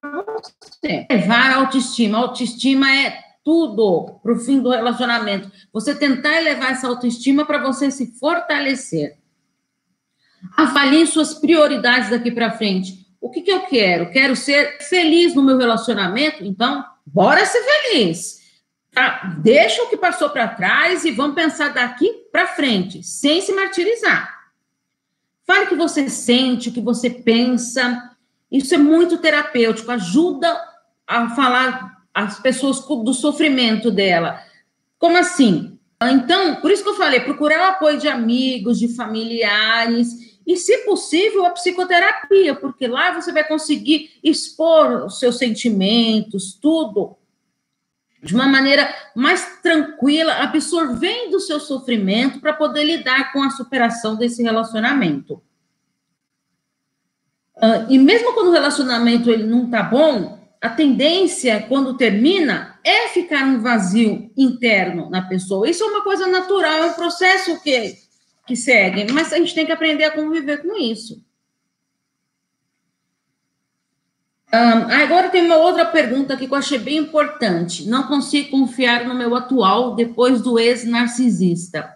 você. 0.60 1.06
Levar 1.10 1.52
a 1.52 1.56
autoestima. 1.56 2.18
A 2.18 2.22
autoestima 2.22 2.94
é 2.94 3.18
tudo 3.44 4.20
para 4.22 4.32
o 4.32 4.38
fim 4.38 4.60
do 4.60 4.70
relacionamento. 4.70 5.50
Você 5.72 5.94
tentar 5.94 6.36
elevar 6.36 6.72
essa 6.72 6.86
autoestima 6.86 7.44
para 7.44 7.62
você 7.62 7.90
se 7.90 8.18
fortalecer. 8.18 9.21
Avalie 10.56 11.06
suas 11.06 11.34
prioridades 11.34 12.10
daqui 12.10 12.30
para 12.30 12.52
frente. 12.52 13.06
O 13.20 13.30
que, 13.30 13.40
que 13.40 13.52
eu 13.52 13.60
quero? 13.60 14.10
Quero 14.10 14.34
ser 14.34 14.78
feliz 14.82 15.34
no 15.34 15.42
meu 15.42 15.56
relacionamento? 15.56 16.44
Então, 16.44 16.84
bora 17.06 17.46
ser 17.46 17.62
feliz. 17.62 18.40
Tá? 18.92 19.36
Deixa 19.38 19.82
o 19.82 19.88
que 19.88 19.96
passou 19.96 20.28
para 20.28 20.48
trás 20.48 21.04
e 21.04 21.12
vamos 21.12 21.36
pensar 21.36 21.72
daqui 21.72 22.12
para 22.30 22.48
frente, 22.48 23.02
sem 23.02 23.40
se 23.40 23.52
martirizar. 23.52 24.42
Fale 25.46 25.64
o 25.64 25.68
que 25.68 25.74
você 25.74 26.08
sente, 26.10 26.68
o 26.68 26.72
que 26.72 26.80
você 26.80 27.08
pensa. 27.08 28.10
Isso 28.50 28.74
é 28.74 28.78
muito 28.78 29.18
terapêutico, 29.18 29.90
ajuda 29.90 30.60
a 31.06 31.30
falar 31.30 32.02
as 32.12 32.38
pessoas 32.40 32.80
do 32.80 33.14
sofrimento 33.14 33.90
dela. 33.90 34.40
Como 34.98 35.16
assim? 35.16 35.78
Então, 36.02 36.56
por 36.56 36.70
isso 36.70 36.82
que 36.82 36.88
eu 36.88 36.96
falei, 36.96 37.20
procurar 37.20 37.60
o 37.60 37.70
apoio 37.70 37.98
de 37.98 38.08
amigos, 38.08 38.78
de 38.78 38.94
familiares 38.94 40.31
e, 40.46 40.56
se 40.56 40.78
possível, 40.78 41.46
a 41.46 41.50
psicoterapia, 41.50 42.54
porque 42.54 42.86
lá 42.86 43.12
você 43.12 43.32
vai 43.32 43.44
conseguir 43.44 44.10
expor 44.22 45.04
os 45.04 45.18
seus 45.18 45.38
sentimentos, 45.38 46.58
tudo, 46.60 47.16
de 48.22 48.34
uma 48.34 48.46
maneira 48.46 48.88
mais 49.14 49.60
tranquila, 49.60 50.34
absorvendo 50.34 51.34
o 51.34 51.40
seu 51.40 51.58
sofrimento 51.58 52.40
para 52.40 52.52
poder 52.52 52.84
lidar 52.84 53.32
com 53.32 53.42
a 53.42 53.50
superação 53.50 54.16
desse 54.16 54.42
relacionamento. 54.42 55.42
Uh, 57.56 57.90
e 57.90 57.98
mesmo 57.98 58.32
quando 58.32 58.48
o 58.48 58.52
relacionamento 58.52 59.30
ele 59.30 59.44
não 59.44 59.64
está 59.64 59.82
bom, 59.82 60.40
a 60.60 60.68
tendência, 60.68 61.66
quando 61.68 61.96
termina, 61.96 62.78
é 62.84 63.08
ficar 63.08 63.44
um 63.44 63.60
vazio 63.60 64.30
interno 64.36 65.10
na 65.10 65.22
pessoa. 65.22 65.68
Isso 65.68 65.82
é 65.82 65.86
uma 65.88 66.04
coisa 66.04 66.28
natural, 66.28 66.72
é 66.72 66.86
um 66.86 66.94
processo 66.94 67.60
que 67.60 68.01
que 68.46 68.56
seguem, 68.56 69.06
mas 69.12 69.32
a 69.32 69.38
gente 69.38 69.54
tem 69.54 69.66
que 69.66 69.72
aprender 69.72 70.04
a 70.04 70.10
conviver 70.10 70.62
com 70.62 70.76
isso. 70.76 71.22
Um, 74.54 74.92
agora 75.02 75.30
tem 75.30 75.46
uma 75.46 75.56
outra 75.56 75.86
pergunta 75.86 76.34
aqui 76.34 76.46
que 76.46 76.52
eu 76.52 76.58
achei 76.58 76.78
bem 76.78 76.98
importante. 76.98 77.88
Não 77.88 78.02
consigo 78.02 78.50
confiar 78.50 79.06
no 79.06 79.14
meu 79.14 79.34
atual 79.34 79.94
depois 79.94 80.42
do 80.42 80.58
ex-narcisista. 80.58 81.90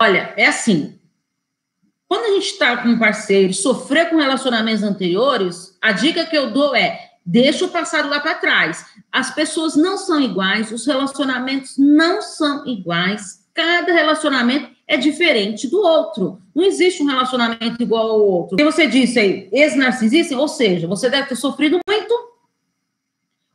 Olha, 0.00 0.32
é 0.36 0.46
assim. 0.46 0.98
Quando 2.08 2.24
a 2.24 2.34
gente 2.34 2.52
está 2.52 2.78
com 2.78 2.88
um 2.88 2.98
parceiro, 2.98 3.52
sofrer 3.52 4.08
com 4.08 4.16
relacionamentos 4.16 4.82
anteriores, 4.82 5.76
a 5.82 5.92
dica 5.92 6.24
que 6.24 6.36
eu 6.36 6.50
dou 6.50 6.74
é: 6.74 7.10
deixa 7.26 7.66
o 7.66 7.70
passado 7.70 8.08
lá 8.08 8.20
para 8.20 8.36
trás. 8.36 8.86
As 9.12 9.34
pessoas 9.34 9.76
não 9.76 9.98
são 9.98 10.18
iguais, 10.18 10.72
os 10.72 10.86
relacionamentos 10.86 11.76
não 11.76 12.22
são 12.22 12.66
iguais. 12.66 13.44
Cada 13.52 13.92
relacionamento 13.92 14.75
é 14.86 14.96
diferente 14.96 15.68
do 15.68 15.80
outro. 15.80 16.40
Não 16.54 16.64
existe 16.64 17.02
um 17.02 17.06
relacionamento 17.06 17.82
igual 17.82 18.10
ao 18.10 18.20
outro. 18.20 18.56
E 18.58 18.64
você 18.64 18.86
disse 18.86 19.18
aí, 19.18 19.48
ex-narcisista, 19.52 20.36
ou 20.36 20.48
seja, 20.48 20.86
você 20.86 21.10
deve 21.10 21.28
ter 21.28 21.36
sofrido 21.36 21.80
muito 21.88 22.26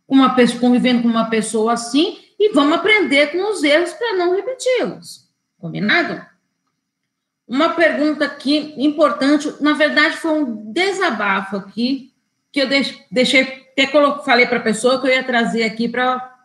uma 0.08 0.36
pessoa, 0.36 0.60
convivendo 0.60 1.04
com 1.04 1.08
uma 1.08 1.30
pessoa 1.30 1.74
assim 1.74 2.18
e 2.38 2.52
vamos 2.54 2.78
aprender 2.78 3.32
com 3.32 3.50
os 3.50 3.64
erros 3.64 3.94
para 3.94 4.18
não 4.18 4.36
repeti-los. 4.36 5.30
Combinado? 5.58 6.26
Uma 7.48 7.70
pergunta 7.70 8.26
aqui 8.26 8.74
importante, 8.78 9.54
na 9.62 9.74
verdade 9.74 10.18
foi 10.18 10.32
um 10.32 10.72
desabafo 10.72 11.58
aqui 11.58 12.14
que 12.52 12.62
eu 12.62 12.68
deixei, 13.10 13.42
até 13.72 13.88
falei 14.24 14.46
para 14.46 14.58
a 14.58 14.64
pessoa 14.64 15.00
que 15.00 15.08
eu 15.08 15.12
ia 15.12 15.24
trazer 15.24 15.64
aqui 15.64 15.88
para 15.88 16.36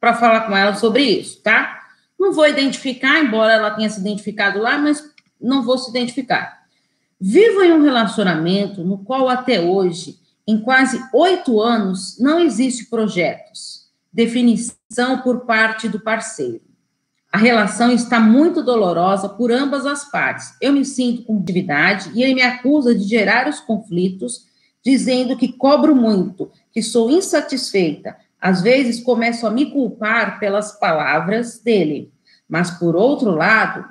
falar 0.00 0.42
com 0.42 0.56
ela 0.56 0.74
sobre 0.74 1.02
isso, 1.02 1.40
tá? 1.40 1.83
Não 2.24 2.32
vou 2.32 2.48
identificar, 2.48 3.22
embora 3.22 3.52
ela 3.52 3.70
tenha 3.72 3.90
se 3.90 4.00
identificado 4.00 4.58
lá, 4.58 4.78
mas 4.78 5.04
não 5.38 5.62
vou 5.62 5.76
se 5.76 5.90
identificar. 5.90 6.64
Vivo 7.20 7.62
em 7.62 7.70
um 7.70 7.82
relacionamento 7.82 8.82
no 8.82 8.96
qual 8.96 9.28
até 9.28 9.60
hoje, 9.60 10.18
em 10.48 10.58
quase 10.58 10.98
oito 11.12 11.60
anos, 11.60 12.18
não 12.18 12.40
existe 12.40 12.86
projetos, 12.86 13.90
definição 14.10 15.18
por 15.22 15.40
parte 15.40 15.86
do 15.86 16.00
parceiro. 16.00 16.62
A 17.30 17.36
relação 17.36 17.92
está 17.92 18.18
muito 18.18 18.62
dolorosa 18.62 19.28
por 19.28 19.52
ambas 19.52 19.84
as 19.84 20.10
partes. 20.10 20.54
Eu 20.62 20.72
me 20.72 20.82
sinto 20.82 21.24
com 21.24 21.38
atividade 21.38 22.10
e 22.14 22.22
ele 22.22 22.36
me 22.36 22.42
acusa 22.42 22.94
de 22.94 23.04
gerar 23.04 23.46
os 23.46 23.60
conflitos, 23.60 24.46
dizendo 24.82 25.36
que 25.36 25.52
cobro 25.52 25.94
muito, 25.94 26.50
que 26.72 26.82
sou 26.82 27.10
insatisfeita. 27.10 28.16
Às 28.40 28.62
vezes 28.62 29.02
começo 29.02 29.46
a 29.46 29.50
me 29.50 29.70
culpar 29.70 30.40
pelas 30.40 30.72
palavras 30.78 31.58
dele. 31.58 32.13
Mas, 32.48 32.70
por 32.70 32.94
outro 32.94 33.30
lado, 33.30 33.84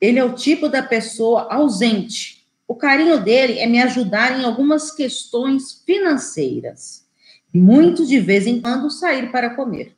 ele 0.00 0.18
é 0.18 0.24
o 0.24 0.34
tipo 0.34 0.68
da 0.68 0.82
pessoa 0.82 1.52
ausente. 1.52 2.46
O 2.66 2.74
carinho 2.74 3.20
dele 3.22 3.58
é 3.58 3.66
me 3.66 3.80
ajudar 3.80 4.38
em 4.38 4.44
algumas 4.44 4.90
questões 4.90 5.82
financeiras. 5.84 7.06
Muito 7.52 8.04
de 8.06 8.20
vez 8.20 8.46
em 8.46 8.60
quando 8.60 8.90
sair 8.90 9.32
para 9.32 9.54
comer. 9.54 9.96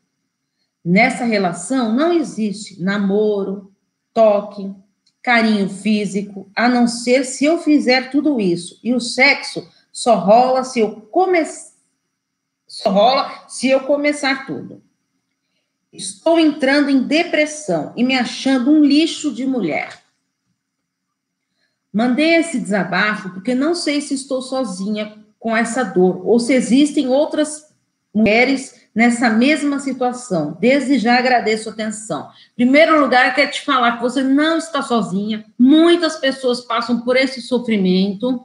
Nessa 0.84 1.24
relação 1.24 1.94
não 1.94 2.12
existe 2.12 2.82
namoro, 2.82 3.72
toque, 4.14 4.72
carinho 5.22 5.68
físico, 5.68 6.50
a 6.54 6.68
não 6.68 6.86
ser 6.86 7.24
se 7.24 7.44
eu 7.44 7.58
fizer 7.58 8.10
tudo 8.10 8.40
isso. 8.40 8.80
E 8.82 8.94
o 8.94 9.00
sexo 9.00 9.68
só 9.92 10.14
rola 10.16 10.64
se 10.64 10.80
eu 10.80 11.02
começar 11.02 11.70
só 12.70 12.88
rola 12.88 13.48
se 13.48 13.68
eu 13.68 13.80
começar 13.80 14.46
tudo. 14.46 14.80
Estou 15.92 16.38
entrando 16.38 16.88
em 16.88 17.02
depressão 17.02 17.92
e 17.96 18.04
me 18.04 18.16
achando 18.16 18.70
um 18.70 18.84
lixo 18.84 19.32
de 19.32 19.44
mulher. 19.46 20.00
Mandei 21.92 22.36
esse 22.36 22.60
desabafo 22.60 23.30
porque 23.30 23.54
não 23.54 23.74
sei 23.74 24.00
se 24.00 24.14
estou 24.14 24.40
sozinha 24.40 25.18
com 25.38 25.56
essa 25.56 25.82
dor 25.82 26.24
ou 26.24 26.38
se 26.38 26.52
existem 26.52 27.08
outras 27.08 27.74
mulheres 28.14 28.80
nessa 28.94 29.30
mesma 29.30 29.80
situação. 29.80 30.56
Desde 30.60 30.98
já 30.98 31.18
agradeço 31.18 31.68
a 31.68 31.72
atenção. 31.72 32.30
Primeiro 32.54 33.00
lugar, 33.00 33.34
quero 33.34 33.50
te 33.50 33.62
falar 33.62 33.96
que 33.96 34.02
você 34.02 34.22
não 34.22 34.58
está 34.58 34.82
sozinha. 34.82 35.44
Muitas 35.58 36.16
pessoas 36.16 36.60
passam 36.60 37.00
por 37.00 37.16
esse 37.16 37.40
sofrimento. 37.40 38.44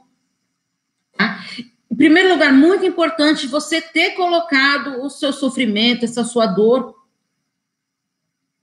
Tá? 1.16 1.44
Em 1.90 1.96
primeiro 1.96 2.30
lugar, 2.30 2.52
muito 2.52 2.84
importante 2.84 3.46
você 3.46 3.80
ter 3.80 4.12
colocado 4.12 5.02
o 5.02 5.10
seu 5.10 5.32
sofrimento, 5.32 6.04
essa 6.04 6.24
sua 6.24 6.46
dor. 6.46 6.95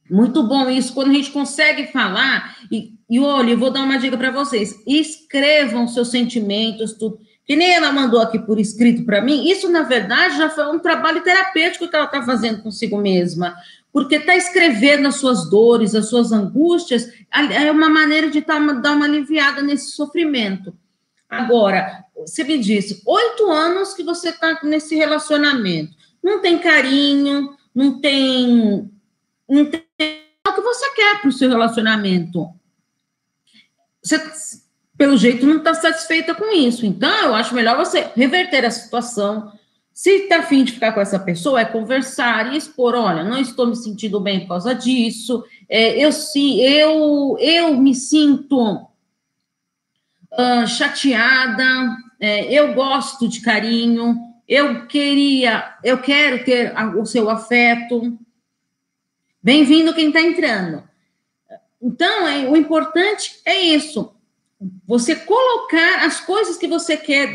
Muito 0.09 0.43
bom 0.43 0.69
isso, 0.69 0.93
quando 0.93 1.11
a 1.11 1.13
gente 1.13 1.31
consegue 1.31 1.87
falar. 1.87 2.57
E, 2.71 2.93
e 3.09 3.19
olha, 3.19 3.51
eu 3.51 3.57
vou 3.57 3.71
dar 3.71 3.83
uma 3.83 3.97
dica 3.97 4.17
para 4.17 4.31
vocês: 4.31 4.75
escrevam 4.85 5.87
seus 5.87 6.09
sentimentos, 6.11 6.93
tudo 6.93 7.19
que 7.45 7.55
nem 7.55 7.73
ela 7.73 7.91
mandou 7.91 8.21
aqui 8.21 8.39
por 8.39 8.59
escrito 8.59 9.05
para 9.05 9.21
mim, 9.21 9.49
isso, 9.49 9.69
na 9.69 9.83
verdade, 9.83 10.37
já 10.37 10.49
foi 10.49 10.65
um 10.73 10.79
trabalho 10.79 11.21
terapêutico 11.21 11.87
que 11.89 11.95
ela 11.95 12.05
está 12.05 12.23
fazendo 12.23 12.61
consigo 12.61 12.97
mesma. 12.97 13.55
Porque 13.91 14.15
está 14.15 14.35
escrevendo 14.35 15.07
as 15.07 15.15
suas 15.15 15.49
dores, 15.49 15.93
as 15.93 16.09
suas 16.09 16.31
angústias, 16.31 17.11
é 17.31 17.69
uma 17.69 17.89
maneira 17.89 18.29
de 18.29 18.41
tá, 18.41 18.57
dar 18.57 18.93
uma 18.93 19.05
aliviada 19.05 19.61
nesse 19.61 19.91
sofrimento. 19.91 20.73
Agora, 21.29 22.03
você 22.15 22.43
me 22.43 22.57
disse, 22.57 23.01
oito 23.05 23.51
anos 23.51 23.93
que 23.93 24.03
você 24.03 24.29
está 24.29 24.59
nesse 24.63 24.95
relacionamento. 24.95 25.93
Não 26.23 26.41
tem 26.41 26.57
carinho, 26.57 27.55
não 27.75 27.99
tem. 27.99 28.89
Não 29.47 29.65
tem 29.65 29.83
o 30.53 30.55
que 30.55 30.61
você 30.61 30.93
quer 30.93 31.19
para 31.19 31.29
o 31.29 31.33
seu 31.33 31.49
relacionamento. 31.49 32.49
Você, 34.03 34.21
pelo 34.97 35.17
jeito, 35.17 35.45
não 35.45 35.57
está 35.57 35.73
satisfeita 35.73 36.33
com 36.35 36.53
isso. 36.55 36.85
Então, 36.85 37.09
eu 37.25 37.35
acho 37.35 37.55
melhor 37.55 37.77
você 37.77 38.09
reverter 38.15 38.65
a 38.65 38.71
situação. 38.71 39.51
Se 39.93 40.09
está 40.23 40.39
afim 40.39 40.63
de 40.63 40.71
ficar 40.71 40.91
com 40.91 41.01
essa 41.01 41.19
pessoa, 41.19 41.61
é 41.61 41.65
conversar 41.65 42.53
e 42.53 42.57
expor: 42.57 42.95
olha, 42.95 43.23
não 43.23 43.37
estou 43.37 43.67
me 43.67 43.75
sentindo 43.75 44.19
bem 44.19 44.41
por 44.41 44.49
causa 44.49 44.73
disso, 44.73 45.43
é, 45.69 46.03
eu, 46.03 46.11
sim, 46.11 46.59
eu, 46.61 47.37
eu 47.39 47.77
me 47.77 47.93
sinto 47.93 48.87
uh, 50.31 50.67
chateada, 50.67 51.63
é, 52.19 52.51
eu 52.51 52.73
gosto 52.73 53.27
de 53.27 53.41
carinho, 53.41 54.17
eu 54.47 54.87
queria, 54.87 55.75
eu 55.83 55.99
quero 55.99 56.43
ter 56.43 56.73
o 56.97 57.05
seu 57.05 57.29
afeto. 57.29 58.17
Bem-vindo 59.43 59.93
quem 59.93 60.07
está 60.07 60.21
entrando. 60.21 60.87
Então, 61.81 62.25
é, 62.25 62.47
o 62.49 62.55
importante 62.55 63.41
é 63.45 63.59
isso 63.59 64.13
você 64.87 65.17
colocar 65.17 66.05
as 66.05 66.21
coisas 66.21 66.57
que 66.57 66.65
você 66.67 66.95
quer 66.95 67.33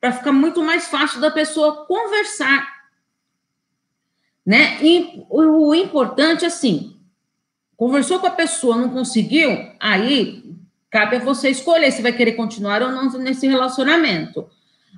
para 0.00 0.12
ficar 0.12 0.32
muito 0.32 0.62
mais 0.62 0.88
fácil 0.88 1.20
da 1.20 1.30
pessoa 1.30 1.84
conversar. 1.84 2.66
Né? 4.44 4.82
E 4.82 5.22
o, 5.28 5.68
o 5.68 5.74
importante, 5.74 6.46
assim, 6.46 6.96
conversou 7.76 8.18
com 8.18 8.26
a 8.26 8.30
pessoa, 8.30 8.76
não 8.76 8.88
conseguiu, 8.88 9.50
aí 9.78 10.56
cabe 10.90 11.16
a 11.16 11.20
você 11.20 11.50
escolher 11.50 11.90
se 11.90 12.00
vai 12.00 12.12
querer 12.12 12.32
continuar 12.32 12.82
ou 12.82 12.90
não 12.90 13.10
nesse 13.18 13.46
relacionamento. 13.46 14.48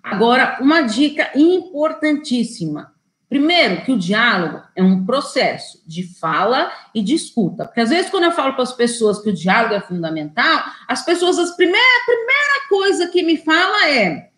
Agora, 0.01 0.59
uma 0.61 0.83
dica 0.83 1.31
importantíssima: 1.35 2.94
Primeiro, 3.35 3.83
que 3.83 3.91
o 3.91 3.99
diálogo 3.99 4.63
é 4.77 4.81
um 4.81 5.05
processo 5.05 5.83
de 5.85 6.05
fala 6.21 6.71
e 6.95 7.03
de 7.03 7.17
escuta. 7.17 7.65
Porque 7.65 7.81
às 7.81 7.91
vezes, 7.91 8.09
quando 8.09 8.23
eu 8.23 8.31
falo 8.31 8.53
para 8.53 8.63
as 8.63 8.73
pessoas 8.73 9.21
que 9.21 9.31
o 9.31 9.35
diálogo 9.35 9.75
é 9.75 9.81
fundamental, 9.81 10.63
as 10.87 11.05
pessoas, 11.05 11.37
a 11.37 11.57
primeira, 11.57 11.85
a 11.85 12.05
primeira 12.05 12.69
coisa 12.69 13.09
que 13.09 13.25
me 13.25 13.37
fala 13.37 13.89
é: 13.89 14.31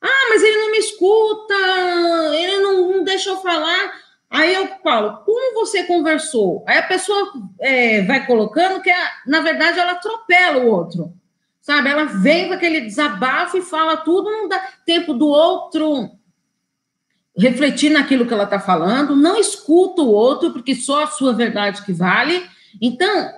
ah, 0.00 0.26
mas 0.30 0.42
ele 0.42 0.56
não 0.62 0.70
me 0.70 0.78
escuta, 0.78 1.54
ele 2.32 2.58
não, 2.60 2.90
não 2.90 3.04
deixa 3.04 3.28
eu 3.28 3.36
falar. 3.42 3.92
Aí 4.30 4.54
eu 4.54 4.66
falo, 4.82 5.18
como 5.26 5.60
você 5.60 5.82
conversou? 5.82 6.64
Aí 6.66 6.78
a 6.78 6.84
pessoa 6.84 7.30
é, 7.60 8.00
vai 8.00 8.24
colocando 8.24 8.80
que, 8.80 8.90
na 9.26 9.40
verdade, 9.40 9.78
ela 9.78 9.92
atropela 9.92 10.64
o 10.64 10.70
outro. 10.70 11.12
Sabe? 11.60 11.90
Ela 11.90 12.04
vem 12.04 12.48
com 12.48 12.54
aquele 12.54 12.80
desabafo 12.80 13.58
e 13.58 13.62
fala 13.62 13.98
tudo, 13.98 14.30
não 14.30 14.48
dá 14.48 14.58
tempo 14.86 15.12
do 15.12 15.26
outro 15.26 16.17
refletir 17.38 17.90
naquilo 17.90 18.26
que 18.26 18.34
ela 18.34 18.44
está 18.44 18.58
falando, 18.58 19.14
não 19.14 19.38
escuta 19.38 20.02
o 20.02 20.10
outro, 20.10 20.52
porque 20.52 20.74
só 20.74 21.04
a 21.04 21.06
sua 21.06 21.32
verdade 21.32 21.84
que 21.84 21.92
vale. 21.92 22.44
Então, 22.82 23.32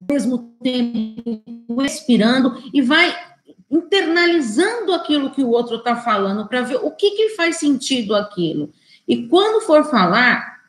ao 0.00 0.06
mesmo 0.08 0.54
tempo, 0.62 1.42
respirando 1.80 2.62
e 2.72 2.80
vai 2.80 3.14
internalizando 3.70 4.92
aquilo 4.92 5.30
que 5.30 5.42
o 5.42 5.50
outro 5.50 5.76
está 5.76 5.96
falando 5.96 6.46
para 6.48 6.62
ver 6.62 6.76
o 6.76 6.90
que, 6.90 7.10
que 7.10 7.30
faz 7.30 7.56
sentido 7.56 8.14
aquilo. 8.14 8.72
E 9.06 9.26
quando 9.26 9.64
for 9.64 9.84
falar, 9.84 10.60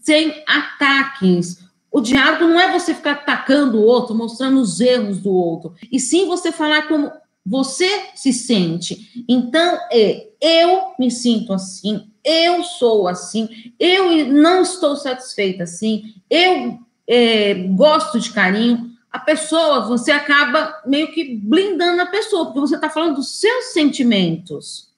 sem 0.00 0.42
ataques, 0.46 1.64
o 1.90 2.00
diálogo 2.00 2.44
não 2.44 2.60
é 2.60 2.70
você 2.72 2.94
ficar 2.94 3.12
atacando 3.12 3.78
o 3.78 3.84
outro, 3.84 4.14
mostrando 4.14 4.60
os 4.60 4.80
erros 4.80 5.18
do 5.18 5.30
outro, 5.30 5.74
e 5.90 5.98
sim 5.98 6.26
você 6.26 6.52
falar 6.52 6.86
como 6.86 7.10
você 7.44 8.10
se 8.14 8.32
sente. 8.32 9.24
Então, 9.28 9.78
é, 9.90 10.28
eu 10.40 10.94
me 10.98 11.10
sinto 11.10 11.52
assim, 11.52 12.10
eu 12.24 12.62
sou 12.62 13.08
assim, 13.08 13.48
eu 13.78 14.26
não 14.26 14.62
estou 14.62 14.96
satisfeita 14.96 15.64
assim, 15.64 16.14
eu 16.28 16.78
é, 17.06 17.54
gosto 17.54 18.20
de 18.20 18.30
carinho. 18.30 18.90
A 19.10 19.18
pessoa, 19.18 19.86
você 19.86 20.12
acaba 20.12 20.80
meio 20.86 21.12
que 21.12 21.36
blindando 21.36 22.02
a 22.02 22.06
pessoa, 22.06 22.46
porque 22.46 22.60
você 22.60 22.76
está 22.76 22.88
falando 22.88 23.16
dos 23.16 23.40
seus 23.40 23.72
sentimentos. 23.72 24.90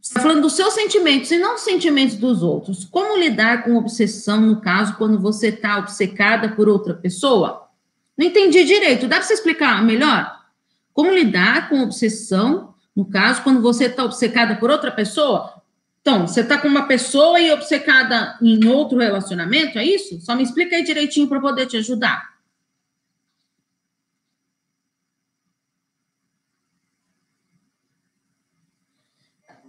Está 0.00 0.22
falando 0.22 0.42
dos 0.42 0.54
seus 0.54 0.72
sentimentos 0.72 1.30
e 1.30 1.38
não 1.38 1.58
sentimentos 1.58 2.16
dos 2.16 2.42
outros. 2.42 2.84
Como 2.84 3.18
lidar 3.18 3.64
com 3.64 3.76
obsessão, 3.76 4.40
no 4.40 4.60
caso, 4.60 4.96
quando 4.96 5.18
você 5.18 5.48
está 5.48 5.78
obcecada 5.78 6.50
por 6.50 6.68
outra 6.68 6.94
pessoa? 6.94 7.68
Não 8.16 8.26
entendi 8.26 8.64
direito. 8.64 9.06
Dá 9.06 9.16
para 9.16 9.24
você 9.24 9.34
explicar 9.34 9.84
melhor? 9.84 10.37
Como 10.98 11.12
lidar 11.12 11.68
com 11.68 11.80
obsessão, 11.80 12.74
no 12.96 13.08
caso, 13.08 13.44
quando 13.44 13.62
você 13.62 13.84
está 13.84 14.02
obcecada 14.02 14.56
por 14.56 14.68
outra 14.68 14.90
pessoa? 14.90 15.62
Então, 16.00 16.26
você 16.26 16.40
está 16.40 16.58
com 16.58 16.66
uma 16.66 16.88
pessoa 16.88 17.38
e 17.38 17.52
obcecada 17.52 18.36
em 18.42 18.66
outro 18.66 18.98
relacionamento, 18.98 19.78
é 19.78 19.84
isso? 19.84 20.20
Só 20.20 20.34
me 20.34 20.42
explica 20.42 20.74
aí 20.74 20.82
direitinho 20.82 21.28
para 21.28 21.40
poder 21.40 21.66
te 21.66 21.76
ajudar. 21.76 22.34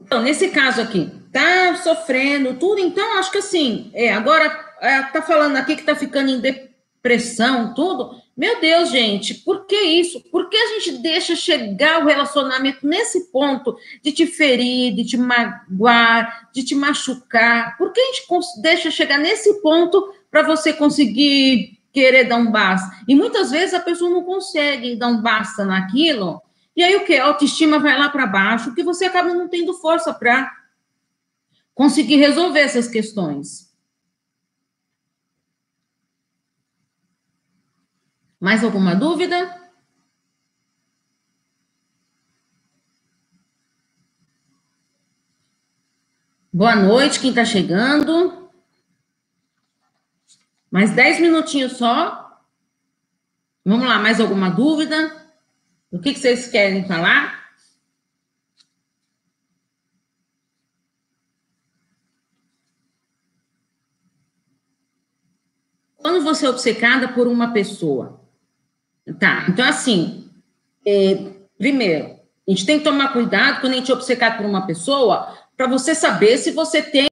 Então, 0.02 0.24
nesse 0.24 0.50
caso 0.50 0.82
aqui, 0.82 1.12
tá 1.32 1.76
sofrendo 1.76 2.56
tudo, 2.56 2.80
então 2.80 3.20
acho 3.20 3.32
que 3.32 3.38
assim, 3.38 3.92
é, 3.94 4.12
agora 4.12 4.46
é, 4.82 5.04
tá 5.04 5.22
falando 5.22 5.58
aqui 5.58 5.76
que 5.76 5.84
tá 5.84 5.96
ficando 5.96 6.32
em 6.32 6.40
depressão, 6.40 7.76
tudo. 7.76 8.19
Meu 8.40 8.62
Deus, 8.62 8.90
gente, 8.90 9.34
por 9.34 9.66
que 9.66 9.76
isso? 9.76 10.22
Por 10.32 10.48
que 10.48 10.56
a 10.56 10.80
gente 10.80 11.00
deixa 11.00 11.36
chegar 11.36 12.02
o 12.02 12.08
relacionamento 12.08 12.88
nesse 12.88 13.30
ponto 13.34 13.76
de 14.02 14.14
te 14.14 14.26
ferir, 14.26 14.96
de 14.96 15.04
te 15.04 15.18
magoar, 15.18 16.50
de 16.54 16.64
te 16.64 16.74
machucar? 16.74 17.78
Por 17.78 17.92
que 17.92 18.00
a 18.00 18.06
gente 18.06 18.62
deixa 18.62 18.90
chegar 18.90 19.18
nesse 19.18 19.62
ponto 19.62 20.14
para 20.32 20.42
você 20.42 20.72
conseguir 20.72 21.82
querer 21.92 22.30
dar 22.30 22.38
um 22.38 22.50
basta. 22.50 22.90
E 23.10 23.14
muitas 23.14 23.52
vezes 23.52 23.74
a 23.74 23.80
pessoa 23.82 24.10
não 24.10 24.24
consegue 24.24 24.96
dar 24.96 25.10
um 25.10 25.22
basta 25.22 25.66
naquilo, 25.66 26.42
e 26.78 26.82
aí 26.82 26.96
o 26.96 27.04
que? 27.04 27.18
A 27.18 27.26
autoestima 27.26 27.78
vai 27.78 28.00
lá 28.00 28.08
para 28.08 28.26
baixo, 28.26 28.74
que 28.74 28.84
você 28.84 29.04
acaba 29.04 29.34
não 29.34 29.50
tendo 29.50 29.74
força 29.74 30.14
para 30.14 30.50
conseguir 31.76 32.16
resolver 32.16 32.62
essas 32.62 32.88
questões. 32.88 33.69
Mais 38.40 38.64
alguma 38.64 38.96
dúvida? 38.96 39.60
Boa 46.52 46.76
noite, 46.76 47.20
quem 47.20 47.32
está 47.32 47.44
chegando. 47.44 48.50
Mais 50.72 50.96
dez 50.96 51.20
minutinhos 51.20 51.74
só. 51.74 52.42
Vamos 53.66 53.88
lá, 53.88 54.00
mais 54.00 54.20
alguma 54.22 54.50
dúvida? 54.50 55.16
O 55.92 56.00
que, 56.00 56.14
que 56.14 56.20
vocês 56.20 56.48
querem 56.48 56.88
falar? 56.88 57.40
Quando 65.98 66.24
você 66.24 66.46
é 66.46 66.50
obcecada 66.50 67.14
por 67.14 67.28
uma 67.28 67.52
pessoa, 67.52 68.19
tá? 69.20 69.46
Então, 69.50 69.66
assim, 69.66 70.30
é, 70.86 71.32
primeiro, 71.58 72.20
a 72.48 72.52
gente 72.52 72.66
tem 72.66 72.80
que 72.80 72.84
tomar 72.84 73.14
cuidado 73.14 73.62
quando 73.62 73.74
a 73.74 73.76
gente 73.76 73.92
é 73.92 73.94
obcecado 73.94 74.38
por 74.38 74.46
uma 74.46 74.66
pessoa, 74.66 75.38
para 75.56 75.68
você 75.68 75.94
saber 75.94 76.38
se 76.38 76.52
você 76.52 76.82
tem. 76.82 77.08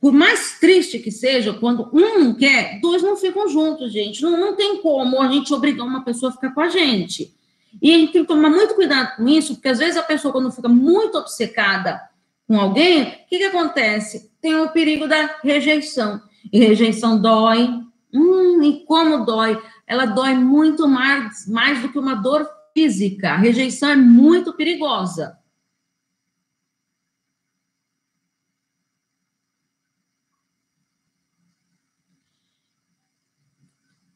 Por 0.00 0.12
mais 0.12 0.58
triste 0.60 0.98
que 0.98 1.10
seja, 1.10 1.52
quando 1.54 1.88
um 1.92 2.18
não 2.18 2.34
quer, 2.34 2.78
dois 2.80 3.02
não 3.02 3.16
ficam 3.16 3.48
juntos, 3.48 3.92
gente. 3.92 4.22
Não, 4.22 4.36
não 4.36 4.54
tem 4.54 4.82
como 4.82 5.20
a 5.20 5.28
gente 5.28 5.52
obrigar 5.52 5.86
uma 5.86 6.04
pessoa 6.04 6.30
a 6.30 6.34
ficar 6.34 6.50
com 6.50 6.60
a 6.60 6.68
gente. 6.68 7.34
E 7.80 7.94
a 7.94 7.98
gente 7.98 8.12
tem 8.12 8.22
que 8.22 8.28
tomar 8.28 8.50
muito 8.50 8.74
cuidado 8.74 9.16
com 9.16 9.28
isso, 9.28 9.54
porque 9.54 9.68
às 9.68 9.78
vezes 9.78 9.96
a 9.96 10.02
pessoa, 10.02 10.32
quando 10.32 10.52
fica 10.52 10.68
muito 10.68 11.16
obcecada 11.18 12.00
com 12.46 12.60
alguém, 12.60 13.02
o 13.02 13.28
que, 13.28 13.38
que 13.38 13.44
acontece? 13.44 14.30
Tem 14.40 14.54
o 14.56 14.70
perigo 14.70 15.08
da 15.08 15.38
rejeição. 15.42 16.20
E 16.52 16.58
rejeição 16.58 17.20
dói. 17.20 17.68
Hum, 18.12 18.62
e 18.62 18.84
como 18.84 19.24
dói? 19.24 19.60
Ela 19.88 20.04
dói 20.04 20.34
muito 20.34 20.86
mais, 20.86 21.48
mais 21.48 21.80
do 21.80 21.88
que 21.88 21.98
uma 21.98 22.14
dor 22.14 22.46
física. 22.74 23.30
A 23.30 23.36
rejeição 23.36 23.88
é 23.88 23.96
muito 23.96 24.52
perigosa. 24.52 25.38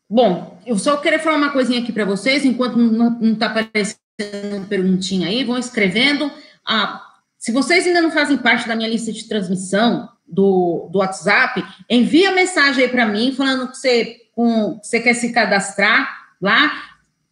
Bom, 0.09 0.61
eu 0.67 0.79
só 0.79 0.99
queria 0.99 1.19
falar 1.19 1.39
uma 1.39 1.53
coisinha 1.53 1.81
aqui 1.81 1.91
para 1.91 2.05
vocês, 2.05 2.45
enquanto 2.45 2.77
não 2.77 3.33
está 3.33 3.47
aparecendo 3.47 4.69
perguntinha 4.69 5.27
aí, 5.27 5.43
vão 5.43 5.57
escrevendo. 5.57 6.31
Ah, 6.69 7.03
se 7.39 7.51
vocês 7.51 7.87
ainda 7.87 8.03
não 8.03 8.11
fazem 8.11 8.37
parte 8.37 8.69
da 8.69 8.77
minha 8.77 8.91
lista 8.91 9.11
de 9.11 9.27
transmissão 9.27 10.09
do, 10.29 10.91
do 10.93 10.99
WhatsApp, 10.99 11.65
envia 11.89 12.31
mensagem 12.31 12.85
aí 12.85 12.91
para 12.91 13.07
mim, 13.07 13.33
falando 13.33 13.71
que 13.71 13.79
você, 13.79 14.19
com, 14.33 14.81
você 14.83 15.01
quer 15.01 15.15
se 15.15 15.33
cadastrar 15.33 16.09
lá, 16.41 16.73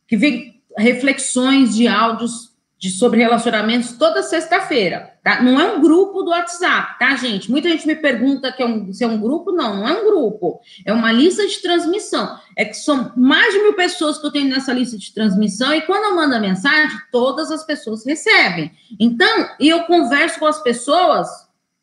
que 0.07 0.17
vem 0.17 0.63
reflexões 0.77 1.75
de 1.75 1.89
áudios 1.89 2.51
de 2.81 2.89
sobre 2.89 3.21
relacionamentos 3.21 3.93
toda 3.93 4.23
sexta-feira, 4.23 5.13
tá? 5.23 5.43
Não 5.43 5.61
é 5.61 5.65
um 5.67 5.83
grupo 5.83 6.23
do 6.23 6.31
WhatsApp, 6.31 6.99
tá, 6.99 7.15
gente? 7.15 7.51
Muita 7.51 7.69
gente 7.69 7.87
me 7.87 7.95
pergunta 7.95 8.51
que 8.51 8.63
é 8.63 8.67
um, 8.67 8.91
se 8.91 9.05
é 9.05 9.07
um 9.07 9.21
grupo, 9.21 9.53
não, 9.53 9.77
não 9.77 9.87
é 9.87 10.01
um 10.01 10.07
grupo, 10.07 10.63
é 10.87 10.91
uma 10.91 11.13
lista 11.13 11.47
de 11.47 11.61
transmissão. 11.61 12.39
É 12.57 12.65
que 12.65 12.73
são 12.73 13.13
mais 13.15 13.53
de 13.53 13.61
mil 13.61 13.75
pessoas 13.75 14.17
que 14.17 14.27
eu 14.27 14.33
tenho 14.33 14.49
nessa 14.49 14.73
lista 14.73 14.97
de 14.97 15.13
transmissão, 15.13 15.75
e 15.75 15.83
quando 15.83 16.05
eu 16.05 16.17
mando 16.17 16.35
a 16.35 16.41
mensagem, 16.41 16.97
todas 17.13 17.51
as 17.51 17.63
pessoas 17.65 18.03
recebem. 18.07 18.73
Então, 18.99 19.51
e 19.61 19.69
eu 19.69 19.83
converso 19.83 20.39
com 20.39 20.47
as 20.47 20.63
pessoas, 20.63 21.29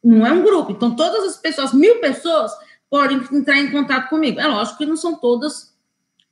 não 0.03 0.25
é 0.25 0.31
um 0.31 0.41
grupo, 0.41 0.71
então 0.71 0.95
todas 0.95 1.23
as 1.25 1.37
pessoas, 1.37 1.73
mil 1.73 1.99
pessoas, 1.99 2.51
podem 2.89 3.21
entrar 3.31 3.57
em 3.57 3.71
contato 3.71 4.09
comigo. 4.09 4.39
É 4.39 4.47
lógico 4.47 4.77
que 4.77 4.85
não 4.85 4.97
são 4.97 5.15
todas 5.15 5.75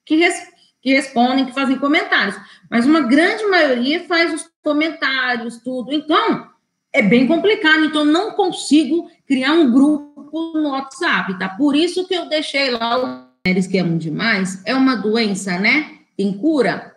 que, 0.05 0.15
res, 0.15 0.35
que 0.81 0.93
respondem, 0.93 1.45
que 1.45 1.53
fazem 1.53 1.77
comentários, 1.77 2.35
mas 2.69 2.85
uma 2.85 3.01
grande 3.01 3.45
maioria 3.45 4.05
faz 4.05 4.33
os 4.33 4.49
comentários, 4.63 5.57
tudo. 5.57 5.93
Então, 5.93 6.49
é 6.93 7.01
bem 7.01 7.27
complicado. 7.27 7.85
Então, 7.85 8.05
não 8.05 8.31
consigo 8.31 9.09
criar 9.27 9.53
um 9.53 9.71
grupo 9.71 10.53
no 10.53 10.69
WhatsApp, 10.69 11.37
tá? 11.37 11.49
Por 11.49 11.75
isso 11.75 12.07
que 12.07 12.13
eu 12.13 12.29
deixei 12.29 12.71
lá 12.71 12.97
o 12.97 13.25
mulheres 13.45 13.67
que 13.67 13.77
amam 13.77 13.97
demais. 13.97 14.61
É 14.65 14.73
uma 14.73 14.95
doença, 14.95 15.59
né? 15.59 15.99
Tem 16.17 16.33
cura? 16.33 16.95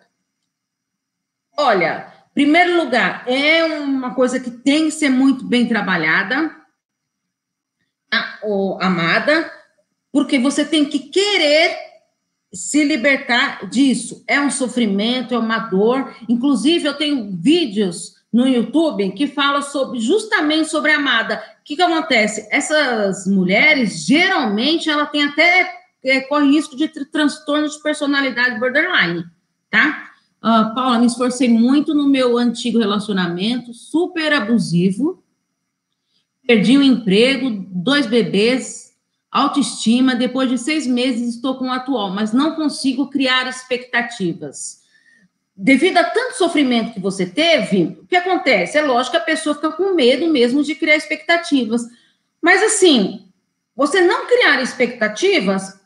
Olha, 1.55 2.11
primeiro 2.33 2.83
lugar, 2.83 3.23
é 3.27 3.63
uma 3.65 4.15
coisa 4.15 4.39
que 4.39 4.49
tem 4.49 4.85
que 4.85 4.91
ser 4.91 5.09
muito 5.09 5.45
bem 5.45 5.67
trabalhada, 5.67 6.55
amada, 8.79 9.51
porque 10.11 10.39
você 10.39 10.65
tem 10.65 10.85
que 10.85 10.99
querer 10.99 11.75
se 12.53 12.83
libertar 12.83 13.69
disso. 13.69 14.23
É 14.27 14.39
um 14.39 14.49
sofrimento, 14.49 15.33
é 15.33 15.37
uma 15.37 15.59
dor. 15.59 16.15
Inclusive, 16.27 16.87
eu 16.87 16.95
tenho 16.95 17.31
vídeos 17.31 18.15
no 18.31 18.47
YouTube 18.47 19.11
que 19.11 19.27
falam 19.27 19.61
sobre 19.61 19.99
justamente 19.99 20.69
sobre 20.69 20.91
a 20.91 20.97
amada. 20.97 21.43
O 21.61 21.63
que, 21.63 21.75
que 21.75 21.81
acontece? 21.81 22.47
Essas 22.51 23.27
mulheres, 23.27 24.05
geralmente, 24.05 24.89
ela 24.89 25.05
tem 25.05 25.23
até 25.23 25.71
é, 26.03 26.21
corre 26.21 26.51
risco 26.51 26.75
de 26.75 26.87
transtorno 26.87 27.67
de 27.67 27.81
personalidade 27.81 28.59
borderline, 28.59 29.25
tá? 29.69 30.09
Uh, 30.41 30.73
Paula, 30.73 30.99
me 30.99 31.05
esforcei 31.05 31.49
muito 31.49 31.93
no 31.93 32.07
meu 32.07 32.37
antigo 32.37 32.79
relacionamento, 32.79 33.73
super 33.73 34.31
abusivo. 34.31 35.21
Perdi 36.49 36.79
o 36.79 36.81
emprego, 36.81 37.51
dois 37.51 38.07
bebês, 38.07 38.95
autoestima, 39.31 40.15
depois 40.15 40.49
de 40.49 40.57
seis 40.57 40.87
meses 40.87 41.35
estou 41.35 41.59
com 41.59 41.65
o 41.65 41.71
atual, 41.71 42.09
mas 42.09 42.33
não 42.33 42.55
consigo 42.55 43.07
criar 43.07 43.47
expectativas. 43.47 44.81
Devido 45.55 45.99
a 45.99 46.03
tanto 46.05 46.39
sofrimento 46.39 46.93
que 46.93 46.99
você 46.99 47.23
teve, 47.27 47.99
o 48.01 48.07
que 48.07 48.15
acontece? 48.15 48.79
É 48.79 48.81
lógico 48.81 49.11
que 49.11 49.21
a 49.21 49.25
pessoa 49.25 49.53
fica 49.53 49.71
com 49.73 49.93
medo 49.93 50.25
mesmo 50.25 50.63
de 50.63 50.73
criar 50.73 50.95
expectativas. 50.95 51.83
Mas 52.41 52.63
assim, 52.63 53.27
você 53.75 54.01
não 54.01 54.25
criar 54.25 54.59
expectativas 54.59 55.78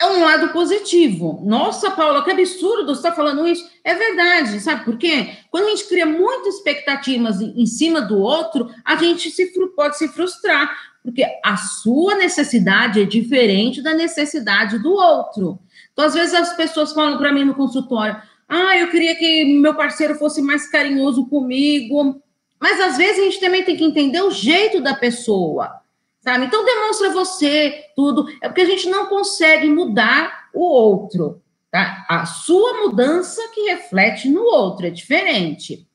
é 0.00 0.06
um 0.06 0.24
lado 0.24 0.48
positivo. 0.48 1.42
Nossa, 1.44 1.90
Paula, 1.90 2.24
que 2.24 2.30
absurdo 2.30 2.86
você 2.86 3.00
está 3.00 3.12
falando 3.12 3.46
isso. 3.46 3.68
É 3.84 3.94
verdade, 3.94 4.58
sabe 4.58 4.82
por 4.82 4.96
quê? 4.96 5.28
Quando 5.50 5.66
a 5.66 5.70
gente 5.70 5.86
cria 5.86 6.06
muitas 6.06 6.54
expectativas 6.54 7.42
em 7.42 7.66
cima 7.66 8.00
do 8.00 8.18
outro, 8.18 8.70
a 8.82 8.96
gente 8.96 9.30
se, 9.30 9.52
pode 9.76 9.98
se 9.98 10.08
frustrar, 10.08 10.74
porque 11.04 11.22
a 11.44 11.56
sua 11.58 12.14
necessidade 12.14 13.02
é 13.02 13.04
diferente 13.04 13.82
da 13.82 13.92
necessidade 13.92 14.78
do 14.78 14.90
outro. 14.90 15.58
Então, 15.92 16.06
às 16.06 16.14
vezes, 16.14 16.32
as 16.32 16.56
pessoas 16.56 16.94
falam 16.94 17.18
para 17.18 17.32
mim 17.32 17.44
no 17.44 17.54
consultório: 17.54 18.16
ah, 18.48 18.78
eu 18.78 18.88
queria 18.88 19.14
que 19.14 19.44
meu 19.44 19.74
parceiro 19.74 20.14
fosse 20.14 20.40
mais 20.40 20.66
carinhoso 20.70 21.26
comigo. 21.26 22.22
Mas, 22.58 22.80
às 22.80 22.96
vezes, 22.96 23.18
a 23.18 23.24
gente 23.24 23.40
também 23.40 23.64
tem 23.64 23.76
que 23.76 23.84
entender 23.84 24.22
o 24.22 24.30
jeito 24.30 24.80
da 24.80 24.94
pessoa, 24.94 25.79
sabe? 26.20 26.46
Então, 26.46 26.64
demonstra 26.64 27.10
você 27.10 27.84
tudo. 27.96 28.26
É 28.42 28.48
porque 28.48 28.62
a 28.62 28.66
gente 28.66 28.88
não 28.88 29.06
consegue 29.06 29.68
mudar 29.68 30.48
o 30.54 30.62
outro, 30.62 31.42
tá? 31.70 32.06
A 32.08 32.26
sua 32.26 32.80
mudança 32.80 33.40
que 33.54 33.70
reflete 33.70 34.28
no 34.28 34.42
outro, 34.42 34.86
é 34.86 34.90
diferente. 34.90 35.86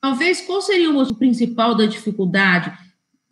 Talvez, 0.00 0.40
qual 0.40 0.60
seria 0.60 0.90
o 0.90 0.94
motivo 0.94 1.18
principal 1.18 1.74
da 1.74 1.86
dificuldade? 1.86 2.72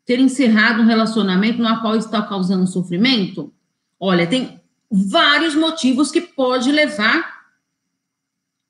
ter 0.05 0.18
encerrado 0.18 0.83
um 0.83 0.87
relacionamento 0.87 1.62
no 1.62 1.81
qual 1.81 1.96
está 1.96 2.22
causando 2.22 2.66
sofrimento? 2.66 3.53
Olha, 3.98 4.27
tem 4.27 4.61
vários 4.90 5.55
motivos 5.55 6.11
que 6.11 6.20
pode 6.20 6.70
levar 6.70 7.42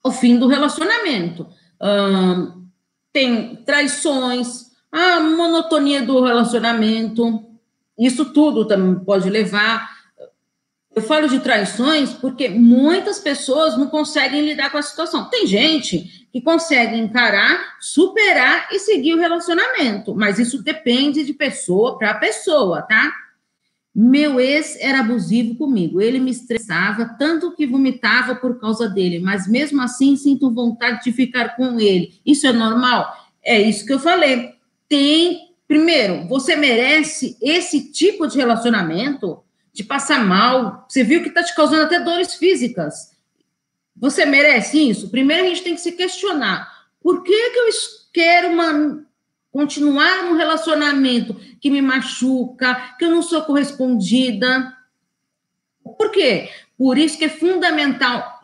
ao 0.03 0.13
fim 0.13 0.39
do 0.39 0.47
relacionamento. 0.47 1.47
tem 3.13 3.57
traições, 3.65 4.71
a 4.93 5.19
monotonia 5.21 6.03
do 6.03 6.23
relacionamento, 6.23 7.43
isso 7.99 8.27
tudo 8.27 8.67
também 8.67 9.03
pode 9.03 9.31
levar. 9.31 9.91
Eu 10.95 11.01
falo 11.01 11.27
de 11.27 11.41
traições 11.41 12.13
porque 12.13 12.51
muitas 12.51 13.19
pessoas 13.19 13.79
não 13.79 13.87
conseguem 13.87 14.45
lidar 14.45 14.71
com 14.71 14.77
a 14.77 14.83
situação. 14.83 15.31
Tem 15.31 15.47
gente 15.47 16.29
que 16.31 16.43
consegue 16.43 16.99
encarar, 16.99 17.77
superar 17.81 18.69
e 18.71 18.79
seguir 18.79 19.15
o 19.15 19.19
relacionamento. 19.19 20.15
Mas 20.15 20.39
isso 20.39 20.63
depende 20.63 21.25
de 21.25 21.33
pessoa 21.33 21.97
para 21.97 22.15
pessoa, 22.15 22.83
tá? 22.83 23.11
Meu 23.95 24.41
ex 24.41 24.77
era 24.81 25.01
abusivo 25.01 25.55
comigo. 25.57 26.01
Ele 26.01 26.19
me 26.19 26.31
estressava, 26.31 27.17
tanto 27.19 27.55
que 27.55 27.67
vomitava 27.67 28.35
por 28.35 28.59
causa 28.59 28.89
dele, 28.89 29.19
mas 29.19 29.47
mesmo 29.47 29.81
assim 29.81 30.17
sinto 30.17 30.53
vontade 30.53 31.05
de 31.05 31.13
ficar 31.13 31.57
com 31.57 31.81
ele. 31.81 32.21
Isso 32.25 32.47
é 32.47 32.53
normal? 32.53 33.11
É 33.43 33.61
isso 33.61 33.87
que 33.87 33.93
eu 33.93 33.99
falei. 33.99 34.52
Tem, 34.93 35.55
primeiro, 35.67 36.29
você 36.29 36.55
merece 36.55 37.39
esse 37.41 37.91
tipo 37.91 38.27
de 38.27 38.37
relacionamento? 38.37 39.43
de 39.73 39.83
passar 39.83 40.25
mal. 40.25 40.85
Você 40.89 41.03
viu 41.03 41.23
que 41.23 41.29
está 41.29 41.43
te 41.43 41.55
causando 41.55 41.85
até 41.85 41.99
dores 41.99 42.35
físicas. 42.35 43.17
Você 43.97 44.27
merece 44.27 44.91
isso? 44.91 45.11
Primeiro 45.11 45.45
a 45.45 45.49
gente 45.49 45.63
tem 45.63 45.75
que 45.75 45.81
se 45.81 45.93
questionar. 45.93 46.71
Por 47.01 47.23
que, 47.23 47.51
que 47.51 47.59
eu 47.59 47.69
quero 48.13 48.49
uma, 48.49 49.05
continuar 49.51 50.25
num 50.25 50.37
relacionamento 50.37 51.35
que 51.61 51.71
me 51.71 51.81
machuca, 51.81 52.95
que 52.99 53.05
eu 53.05 53.11
não 53.11 53.23
sou 53.23 53.43
correspondida? 53.43 54.77
Por 55.83 56.11
quê? 56.11 56.51
Por 56.77 56.99
isso 56.99 57.17
que 57.19 57.25
é 57.25 57.31
fundamental 57.31 58.42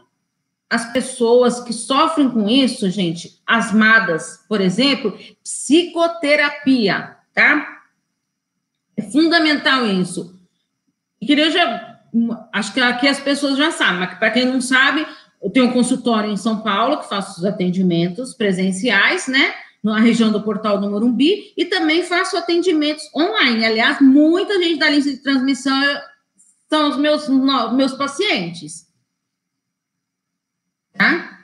as 0.70 0.92
pessoas 0.92 1.60
que 1.60 1.72
sofrem 1.72 2.28
com 2.28 2.48
isso, 2.48 2.90
gente, 2.90 3.40
asmadas, 3.46 4.44
por 4.48 4.60
exemplo, 4.60 5.18
psicoterapia, 5.42 7.16
tá? 7.34 7.78
É 8.96 9.02
fundamental 9.02 9.86
isso. 9.86 10.38
Queria 11.20 11.50
já, 11.50 12.00
acho 12.52 12.74
que 12.74 12.80
aqui 12.80 13.08
as 13.08 13.18
pessoas 13.18 13.56
já 13.56 13.70
sabem, 13.70 14.00
mas 14.00 14.18
para 14.18 14.30
quem 14.30 14.44
não 14.44 14.60
sabe, 14.60 15.06
eu 15.42 15.50
tenho 15.50 15.66
um 15.66 15.72
consultório 15.72 16.30
em 16.30 16.36
São 16.36 16.60
Paulo 16.60 16.98
que 16.98 17.08
faço 17.08 17.38
os 17.38 17.46
atendimentos 17.46 18.34
presenciais, 18.34 19.26
né? 19.26 19.54
Na 19.82 20.00
região 20.00 20.30
do 20.32 20.42
Portal 20.42 20.80
do 20.80 20.90
Morumbi, 20.90 21.52
e 21.56 21.64
também 21.64 22.02
faço 22.02 22.36
atendimentos 22.36 23.08
online. 23.14 23.64
Aliás, 23.64 24.00
muita 24.00 24.60
gente 24.60 24.80
da 24.80 24.90
lista 24.90 25.10
de 25.10 25.18
transmissão 25.18 25.80
são 26.68 26.90
os 26.90 26.96
meus, 26.98 27.28
meus 27.72 27.92
pacientes. 27.92 28.87
Tá? 30.98 31.38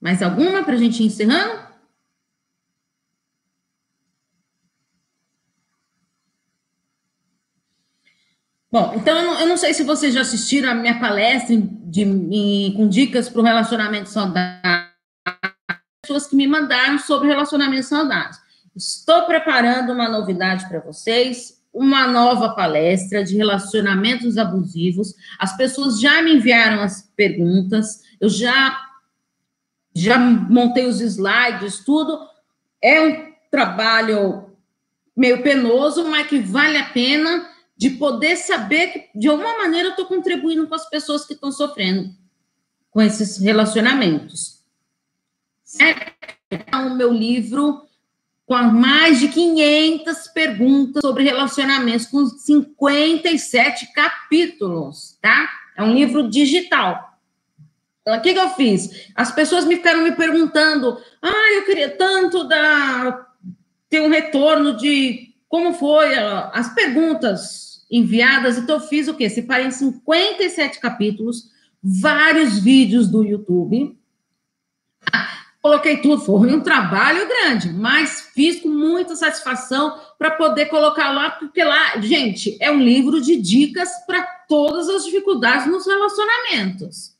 Mais 0.00 0.22
alguma 0.22 0.62
para 0.62 0.74
a 0.74 0.76
gente 0.76 1.02
ir 1.02 1.06
encerrando? 1.06 1.66
Bom, 8.70 8.94
então 8.96 9.40
eu 9.40 9.46
não, 9.46 9.56
sei 9.56 9.72
se 9.72 9.82
vocês 9.82 10.12
já 10.12 10.20
assistiram 10.20 10.70
a 10.70 10.74
minha 10.74 11.00
palestra 11.00 11.56
de, 11.56 12.04
de 12.04 12.74
com 12.76 12.86
dicas 12.86 13.28
para 13.28 13.40
o 13.40 13.44
relacionamento 13.44 14.10
saudável. 14.10 14.92
Pessoas 16.02 16.26
que 16.26 16.36
me 16.36 16.46
mandaram 16.46 16.98
sobre 16.98 17.28
relacionamento 17.28 17.86
saudável. 17.86 18.47
Estou 18.78 19.22
preparando 19.22 19.92
uma 19.92 20.08
novidade 20.08 20.68
para 20.68 20.78
vocês, 20.78 21.60
uma 21.74 22.06
nova 22.06 22.50
palestra 22.50 23.24
de 23.24 23.36
relacionamentos 23.36 24.38
abusivos. 24.38 25.14
As 25.36 25.56
pessoas 25.56 26.00
já 26.00 26.22
me 26.22 26.34
enviaram 26.34 26.80
as 26.80 27.02
perguntas, 27.16 28.04
eu 28.20 28.28
já 28.28 28.84
já 29.92 30.16
montei 30.16 30.86
os 30.86 31.00
slides, 31.00 31.84
tudo. 31.84 32.20
É 32.80 33.02
um 33.02 33.32
trabalho 33.50 34.52
meio 35.16 35.42
penoso, 35.42 36.04
mas 36.04 36.28
que 36.28 36.38
vale 36.38 36.78
a 36.78 36.90
pena 36.90 37.50
de 37.76 37.90
poder 37.90 38.36
saber 38.36 38.86
que, 38.92 39.18
de 39.18 39.26
alguma 39.26 39.58
maneira, 39.58 39.88
eu 39.88 39.90
estou 39.90 40.06
contribuindo 40.06 40.68
com 40.68 40.74
as 40.76 40.88
pessoas 40.88 41.26
que 41.26 41.34
estão 41.34 41.50
sofrendo 41.50 42.14
com 42.92 43.02
esses 43.02 43.38
relacionamentos. 43.38 44.62
Certo? 45.64 46.12
Então, 46.48 46.92
o 46.92 46.96
meu 46.96 47.12
livro 47.12 47.87
com 48.48 48.56
mais 48.56 49.20
de 49.20 49.28
500 49.28 50.28
perguntas 50.28 51.02
sobre 51.02 51.22
relacionamentos, 51.22 52.06
com 52.06 52.24
57 52.24 53.92
capítulos, 53.92 55.18
tá? 55.20 55.50
É 55.76 55.82
um 55.82 55.92
livro 55.94 56.30
digital. 56.30 57.18
Então, 58.00 58.16
o 58.16 58.22
que, 58.22 58.32
que 58.32 58.40
eu 58.40 58.48
fiz? 58.54 59.10
As 59.14 59.30
pessoas 59.30 59.66
me 59.66 59.76
ficaram 59.76 60.02
me 60.02 60.12
perguntando: 60.12 60.98
ah, 61.20 61.52
eu 61.56 61.66
queria 61.66 61.90
tanto 61.90 62.44
dar, 62.44 63.34
ter 63.90 64.00
um 64.00 64.08
retorno 64.08 64.78
de 64.78 65.34
como 65.46 65.74
foi 65.74 66.14
as 66.16 66.74
perguntas 66.74 67.84
enviadas. 67.90 68.56
Então, 68.56 68.76
eu 68.76 68.80
fiz 68.80 69.08
o 69.08 69.14
quê? 69.14 69.28
Separei 69.28 69.66
em 69.66 69.70
57 69.70 70.80
capítulos, 70.80 71.50
vários 71.82 72.58
vídeos 72.58 73.08
do 73.08 73.22
YouTube 73.22 73.94
coloquei 75.68 75.98
tudo, 75.98 76.22
foi 76.22 76.52
um 76.54 76.60
trabalho 76.60 77.26
grande, 77.28 77.70
mas 77.72 78.27
fiz 78.38 78.60
com 78.60 78.68
muita 78.68 79.16
satisfação 79.16 79.98
para 80.16 80.30
poder 80.30 80.66
colocar 80.66 81.10
lá, 81.10 81.30
porque 81.30 81.64
lá, 81.64 82.00
gente, 82.00 82.56
é 82.60 82.70
um 82.70 82.80
livro 82.80 83.20
de 83.20 83.34
dicas 83.34 83.88
para 84.06 84.22
todas 84.48 84.88
as 84.88 85.04
dificuldades 85.04 85.66
nos 85.66 85.84
relacionamentos. 85.84 87.16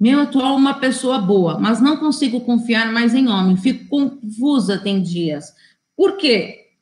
Meu 0.00 0.18
atual 0.18 0.56
uma 0.56 0.80
pessoa 0.80 1.18
boa, 1.18 1.60
mas 1.60 1.80
não 1.80 1.96
consigo 1.96 2.40
confiar 2.40 2.90
mais 2.92 3.14
em 3.14 3.28
homem, 3.28 3.56
fico 3.56 3.86
confusa 3.88 4.78
tem 4.78 5.00
dias. 5.00 5.54
Por 5.96 6.16
quê? 6.16 6.72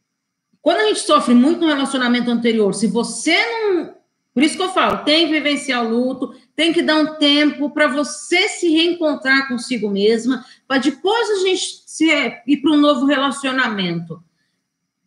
Quando 0.62 0.78
a 0.78 0.86
gente 0.86 1.00
sofre 1.00 1.34
muito 1.34 1.60
no 1.60 1.66
relacionamento 1.66 2.30
anterior, 2.30 2.72
se 2.72 2.86
você 2.86 3.36
não 3.36 3.94
por 4.34 4.42
isso 4.42 4.56
que 4.56 4.62
eu 4.62 4.70
falo, 4.70 5.04
tem 5.04 5.26
que 5.26 5.32
vivenciar 5.32 5.84
o 5.84 5.88
luto, 5.88 6.34
tem 6.56 6.72
que 6.72 6.80
dar 6.80 6.96
um 6.96 7.16
tempo 7.16 7.70
para 7.70 7.86
você 7.86 8.48
se 8.48 8.68
reencontrar 8.68 9.46
consigo 9.46 9.90
mesma, 9.90 10.44
para 10.66 10.78
depois 10.78 11.30
a 11.30 11.46
gente 11.46 11.82
se, 11.86 12.06
ir 12.46 12.56
para 12.58 12.72
um 12.72 12.78
novo 12.78 13.04
relacionamento. 13.04 14.22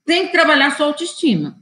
Tem 0.06 0.28
que 0.28 0.32
trabalhar 0.32 0.78
sua 0.78 0.86
autoestima, 0.86 1.58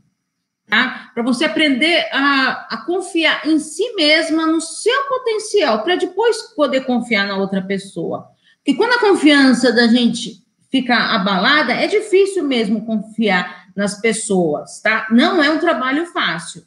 tá? 0.68 1.12
Para 1.14 1.24
você 1.24 1.46
aprender 1.46 2.10
a, 2.12 2.68
a 2.70 2.78
confiar 2.86 3.48
em 3.48 3.58
si 3.58 3.94
mesma, 3.94 4.46
no 4.46 4.60
seu 4.60 5.08
potencial, 5.08 5.84
para 5.84 5.96
depois 5.96 6.42
poder 6.54 6.82
confiar 6.82 7.26
na 7.26 7.38
outra 7.38 7.62
pessoa. 7.62 8.28
Porque 8.58 8.76
quando 8.76 8.94
a 8.94 9.00
confiança 9.00 9.72
da 9.72 9.88
gente 9.88 10.44
fica 10.70 10.98
abalada, 10.98 11.72
é 11.72 11.88
difícil 11.88 12.44
mesmo 12.44 12.86
confiar 12.86 13.68
nas 13.74 14.02
pessoas, 14.02 14.82
tá? 14.82 15.08
Não 15.12 15.42
é 15.42 15.50
um 15.50 15.60
trabalho 15.60 16.06
fácil. 16.08 16.66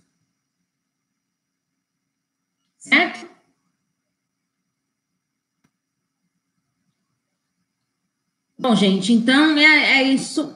Certo? 2.88 3.28
Bom, 8.56 8.74
gente, 8.76 9.12
então 9.12 9.58
é, 9.58 9.98
é 9.98 10.02
isso. 10.04 10.54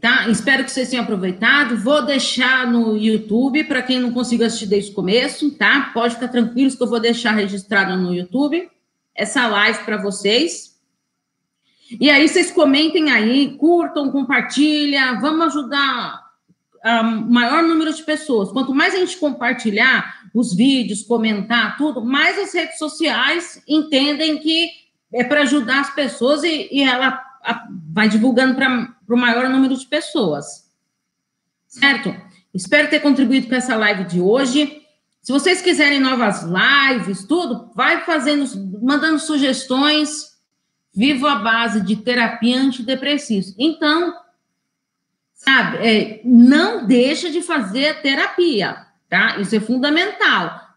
Tá? 0.00 0.28
Espero 0.28 0.64
que 0.64 0.70
vocês 0.70 0.88
tenham 0.88 1.02
aproveitado. 1.02 1.76
Vou 1.76 2.04
deixar 2.06 2.70
no 2.70 2.96
YouTube 2.96 3.64
para 3.64 3.82
quem 3.82 3.98
não 3.98 4.12
conseguiu 4.12 4.46
assistir 4.46 4.66
desde 4.66 4.92
o 4.92 4.94
começo, 4.94 5.50
tá? 5.56 5.90
Pode 5.92 6.14
ficar 6.14 6.28
tranquilos 6.28 6.76
que 6.76 6.82
eu 6.82 6.88
vou 6.88 7.00
deixar 7.00 7.32
registrado 7.32 7.96
no 7.96 8.14
YouTube 8.14 8.70
essa 9.14 9.48
live 9.48 9.84
para 9.84 9.96
vocês. 9.96 10.78
E 12.00 12.08
aí 12.08 12.28
vocês 12.28 12.52
comentem 12.52 13.10
aí, 13.10 13.56
curtam, 13.56 14.12
compartilhem, 14.12 15.18
vamos 15.20 15.48
ajudar 15.48 16.27
o 16.84 17.32
maior 17.32 17.62
número 17.62 17.92
de 17.92 18.02
pessoas. 18.02 18.50
Quanto 18.52 18.74
mais 18.74 18.94
a 18.94 18.98
gente 18.98 19.16
compartilhar 19.16 20.28
os 20.34 20.54
vídeos, 20.54 21.02
comentar 21.02 21.76
tudo, 21.76 22.04
mais 22.04 22.38
as 22.38 22.52
redes 22.52 22.78
sociais 22.78 23.62
entendem 23.66 24.38
que 24.38 24.70
é 25.12 25.24
para 25.24 25.42
ajudar 25.42 25.80
as 25.80 25.94
pessoas 25.94 26.42
e, 26.44 26.68
e 26.70 26.82
ela 26.82 27.20
a, 27.42 27.66
vai 27.92 28.08
divulgando 28.08 28.54
para 28.54 28.94
o 29.08 29.18
maior 29.18 29.48
número 29.48 29.76
de 29.76 29.86
pessoas. 29.86 30.68
Certo? 31.66 32.14
Espero 32.52 32.88
ter 32.88 33.00
contribuído 33.00 33.48
com 33.48 33.54
essa 33.54 33.76
live 33.76 34.04
de 34.04 34.20
hoje. 34.20 34.82
Se 35.22 35.32
vocês 35.32 35.60
quiserem 35.60 36.00
novas 36.00 36.42
lives, 36.42 37.24
tudo, 37.24 37.70
vai 37.74 38.04
fazendo, 38.04 38.46
mandando 38.82 39.18
sugestões. 39.18 40.38
Vivo 40.94 41.26
a 41.26 41.36
base 41.36 41.80
de 41.82 41.96
terapia 41.96 42.58
antidepressiva. 42.58 43.46
Então, 43.58 44.14
sabe, 45.38 45.78
é, 45.78 46.20
não 46.24 46.84
deixa 46.84 47.30
de 47.30 47.40
fazer 47.40 48.02
terapia, 48.02 48.86
tá? 49.08 49.38
Isso 49.38 49.54
é 49.54 49.60
fundamental. 49.60 50.68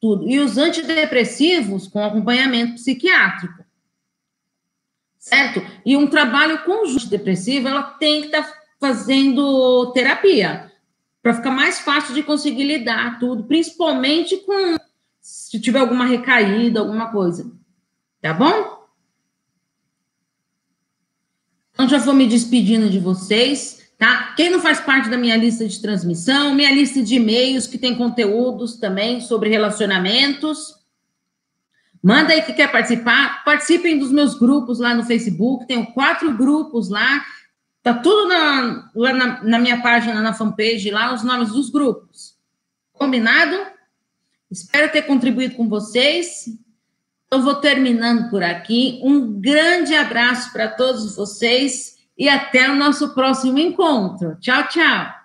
Tudo. 0.00 0.28
E 0.28 0.38
os 0.38 0.58
antidepressivos 0.58 1.88
com 1.88 2.04
acompanhamento 2.04 2.74
psiquiátrico. 2.74 3.64
Certo? 5.18 5.62
E 5.86 5.96
um 5.96 6.06
trabalho 6.06 6.62
conjunto 6.64 7.06
depressivo, 7.06 7.68
ela 7.68 7.82
tem 7.82 8.22
que 8.22 8.26
estar 8.26 8.42
tá 8.42 8.54
fazendo 8.78 9.92
terapia 9.92 10.70
para 11.22 11.34
ficar 11.34 11.52
mais 11.52 11.78
fácil 11.78 12.14
de 12.14 12.22
conseguir 12.22 12.64
lidar 12.64 13.18
tudo, 13.18 13.44
principalmente 13.44 14.36
com 14.38 14.76
se 15.20 15.60
tiver 15.60 15.78
alguma 15.78 16.04
recaída, 16.04 16.80
alguma 16.80 17.10
coisa. 17.10 17.50
Tá 18.20 18.34
bom? 18.34 18.82
Então 21.72 21.88
já 21.88 21.98
vou 21.98 22.12
me 22.12 22.26
despedindo 22.26 22.90
de 22.90 22.98
vocês 22.98 23.81
tá? 24.02 24.34
Quem 24.36 24.50
não 24.50 24.58
faz 24.58 24.80
parte 24.80 25.08
da 25.08 25.16
minha 25.16 25.36
lista 25.36 25.64
de 25.64 25.80
transmissão, 25.80 26.56
minha 26.56 26.72
lista 26.72 27.00
de 27.00 27.14
e-mails 27.14 27.68
que 27.68 27.78
tem 27.78 27.94
conteúdos 27.94 28.74
também 28.74 29.20
sobre 29.20 29.48
relacionamentos. 29.48 30.74
Manda 32.02 32.32
aí 32.32 32.42
que 32.42 32.52
quer 32.52 32.72
participar, 32.72 33.44
participem 33.44 34.00
dos 34.00 34.10
meus 34.10 34.36
grupos 34.36 34.80
lá 34.80 34.92
no 34.92 35.04
Facebook, 35.04 35.68
tenho 35.68 35.86
quatro 35.92 36.36
grupos 36.36 36.88
lá, 36.88 37.24
tá 37.80 37.94
tudo 37.94 38.26
na, 38.26 38.90
lá 38.92 39.12
na, 39.12 39.44
na 39.44 39.58
minha 39.60 39.80
página, 39.80 40.20
na 40.20 40.34
fanpage, 40.34 40.90
lá 40.90 41.14
os 41.14 41.22
nomes 41.22 41.50
dos 41.50 41.70
grupos. 41.70 42.34
Combinado? 42.92 43.56
Espero 44.50 44.90
ter 44.90 45.02
contribuído 45.02 45.54
com 45.54 45.68
vocês. 45.68 46.46
Eu 47.30 47.40
vou 47.40 47.54
terminando 47.54 48.28
por 48.30 48.42
aqui. 48.42 48.98
Um 49.04 49.40
grande 49.40 49.94
abraço 49.94 50.52
para 50.52 50.66
todos 50.66 51.14
vocês 51.14 51.91
e 52.16 52.28
até 52.28 52.70
o 52.70 52.76
nosso 52.76 53.14
próximo 53.14 53.58
encontro. 53.58 54.36
Tchau, 54.40 54.68
tchau. 54.68 55.21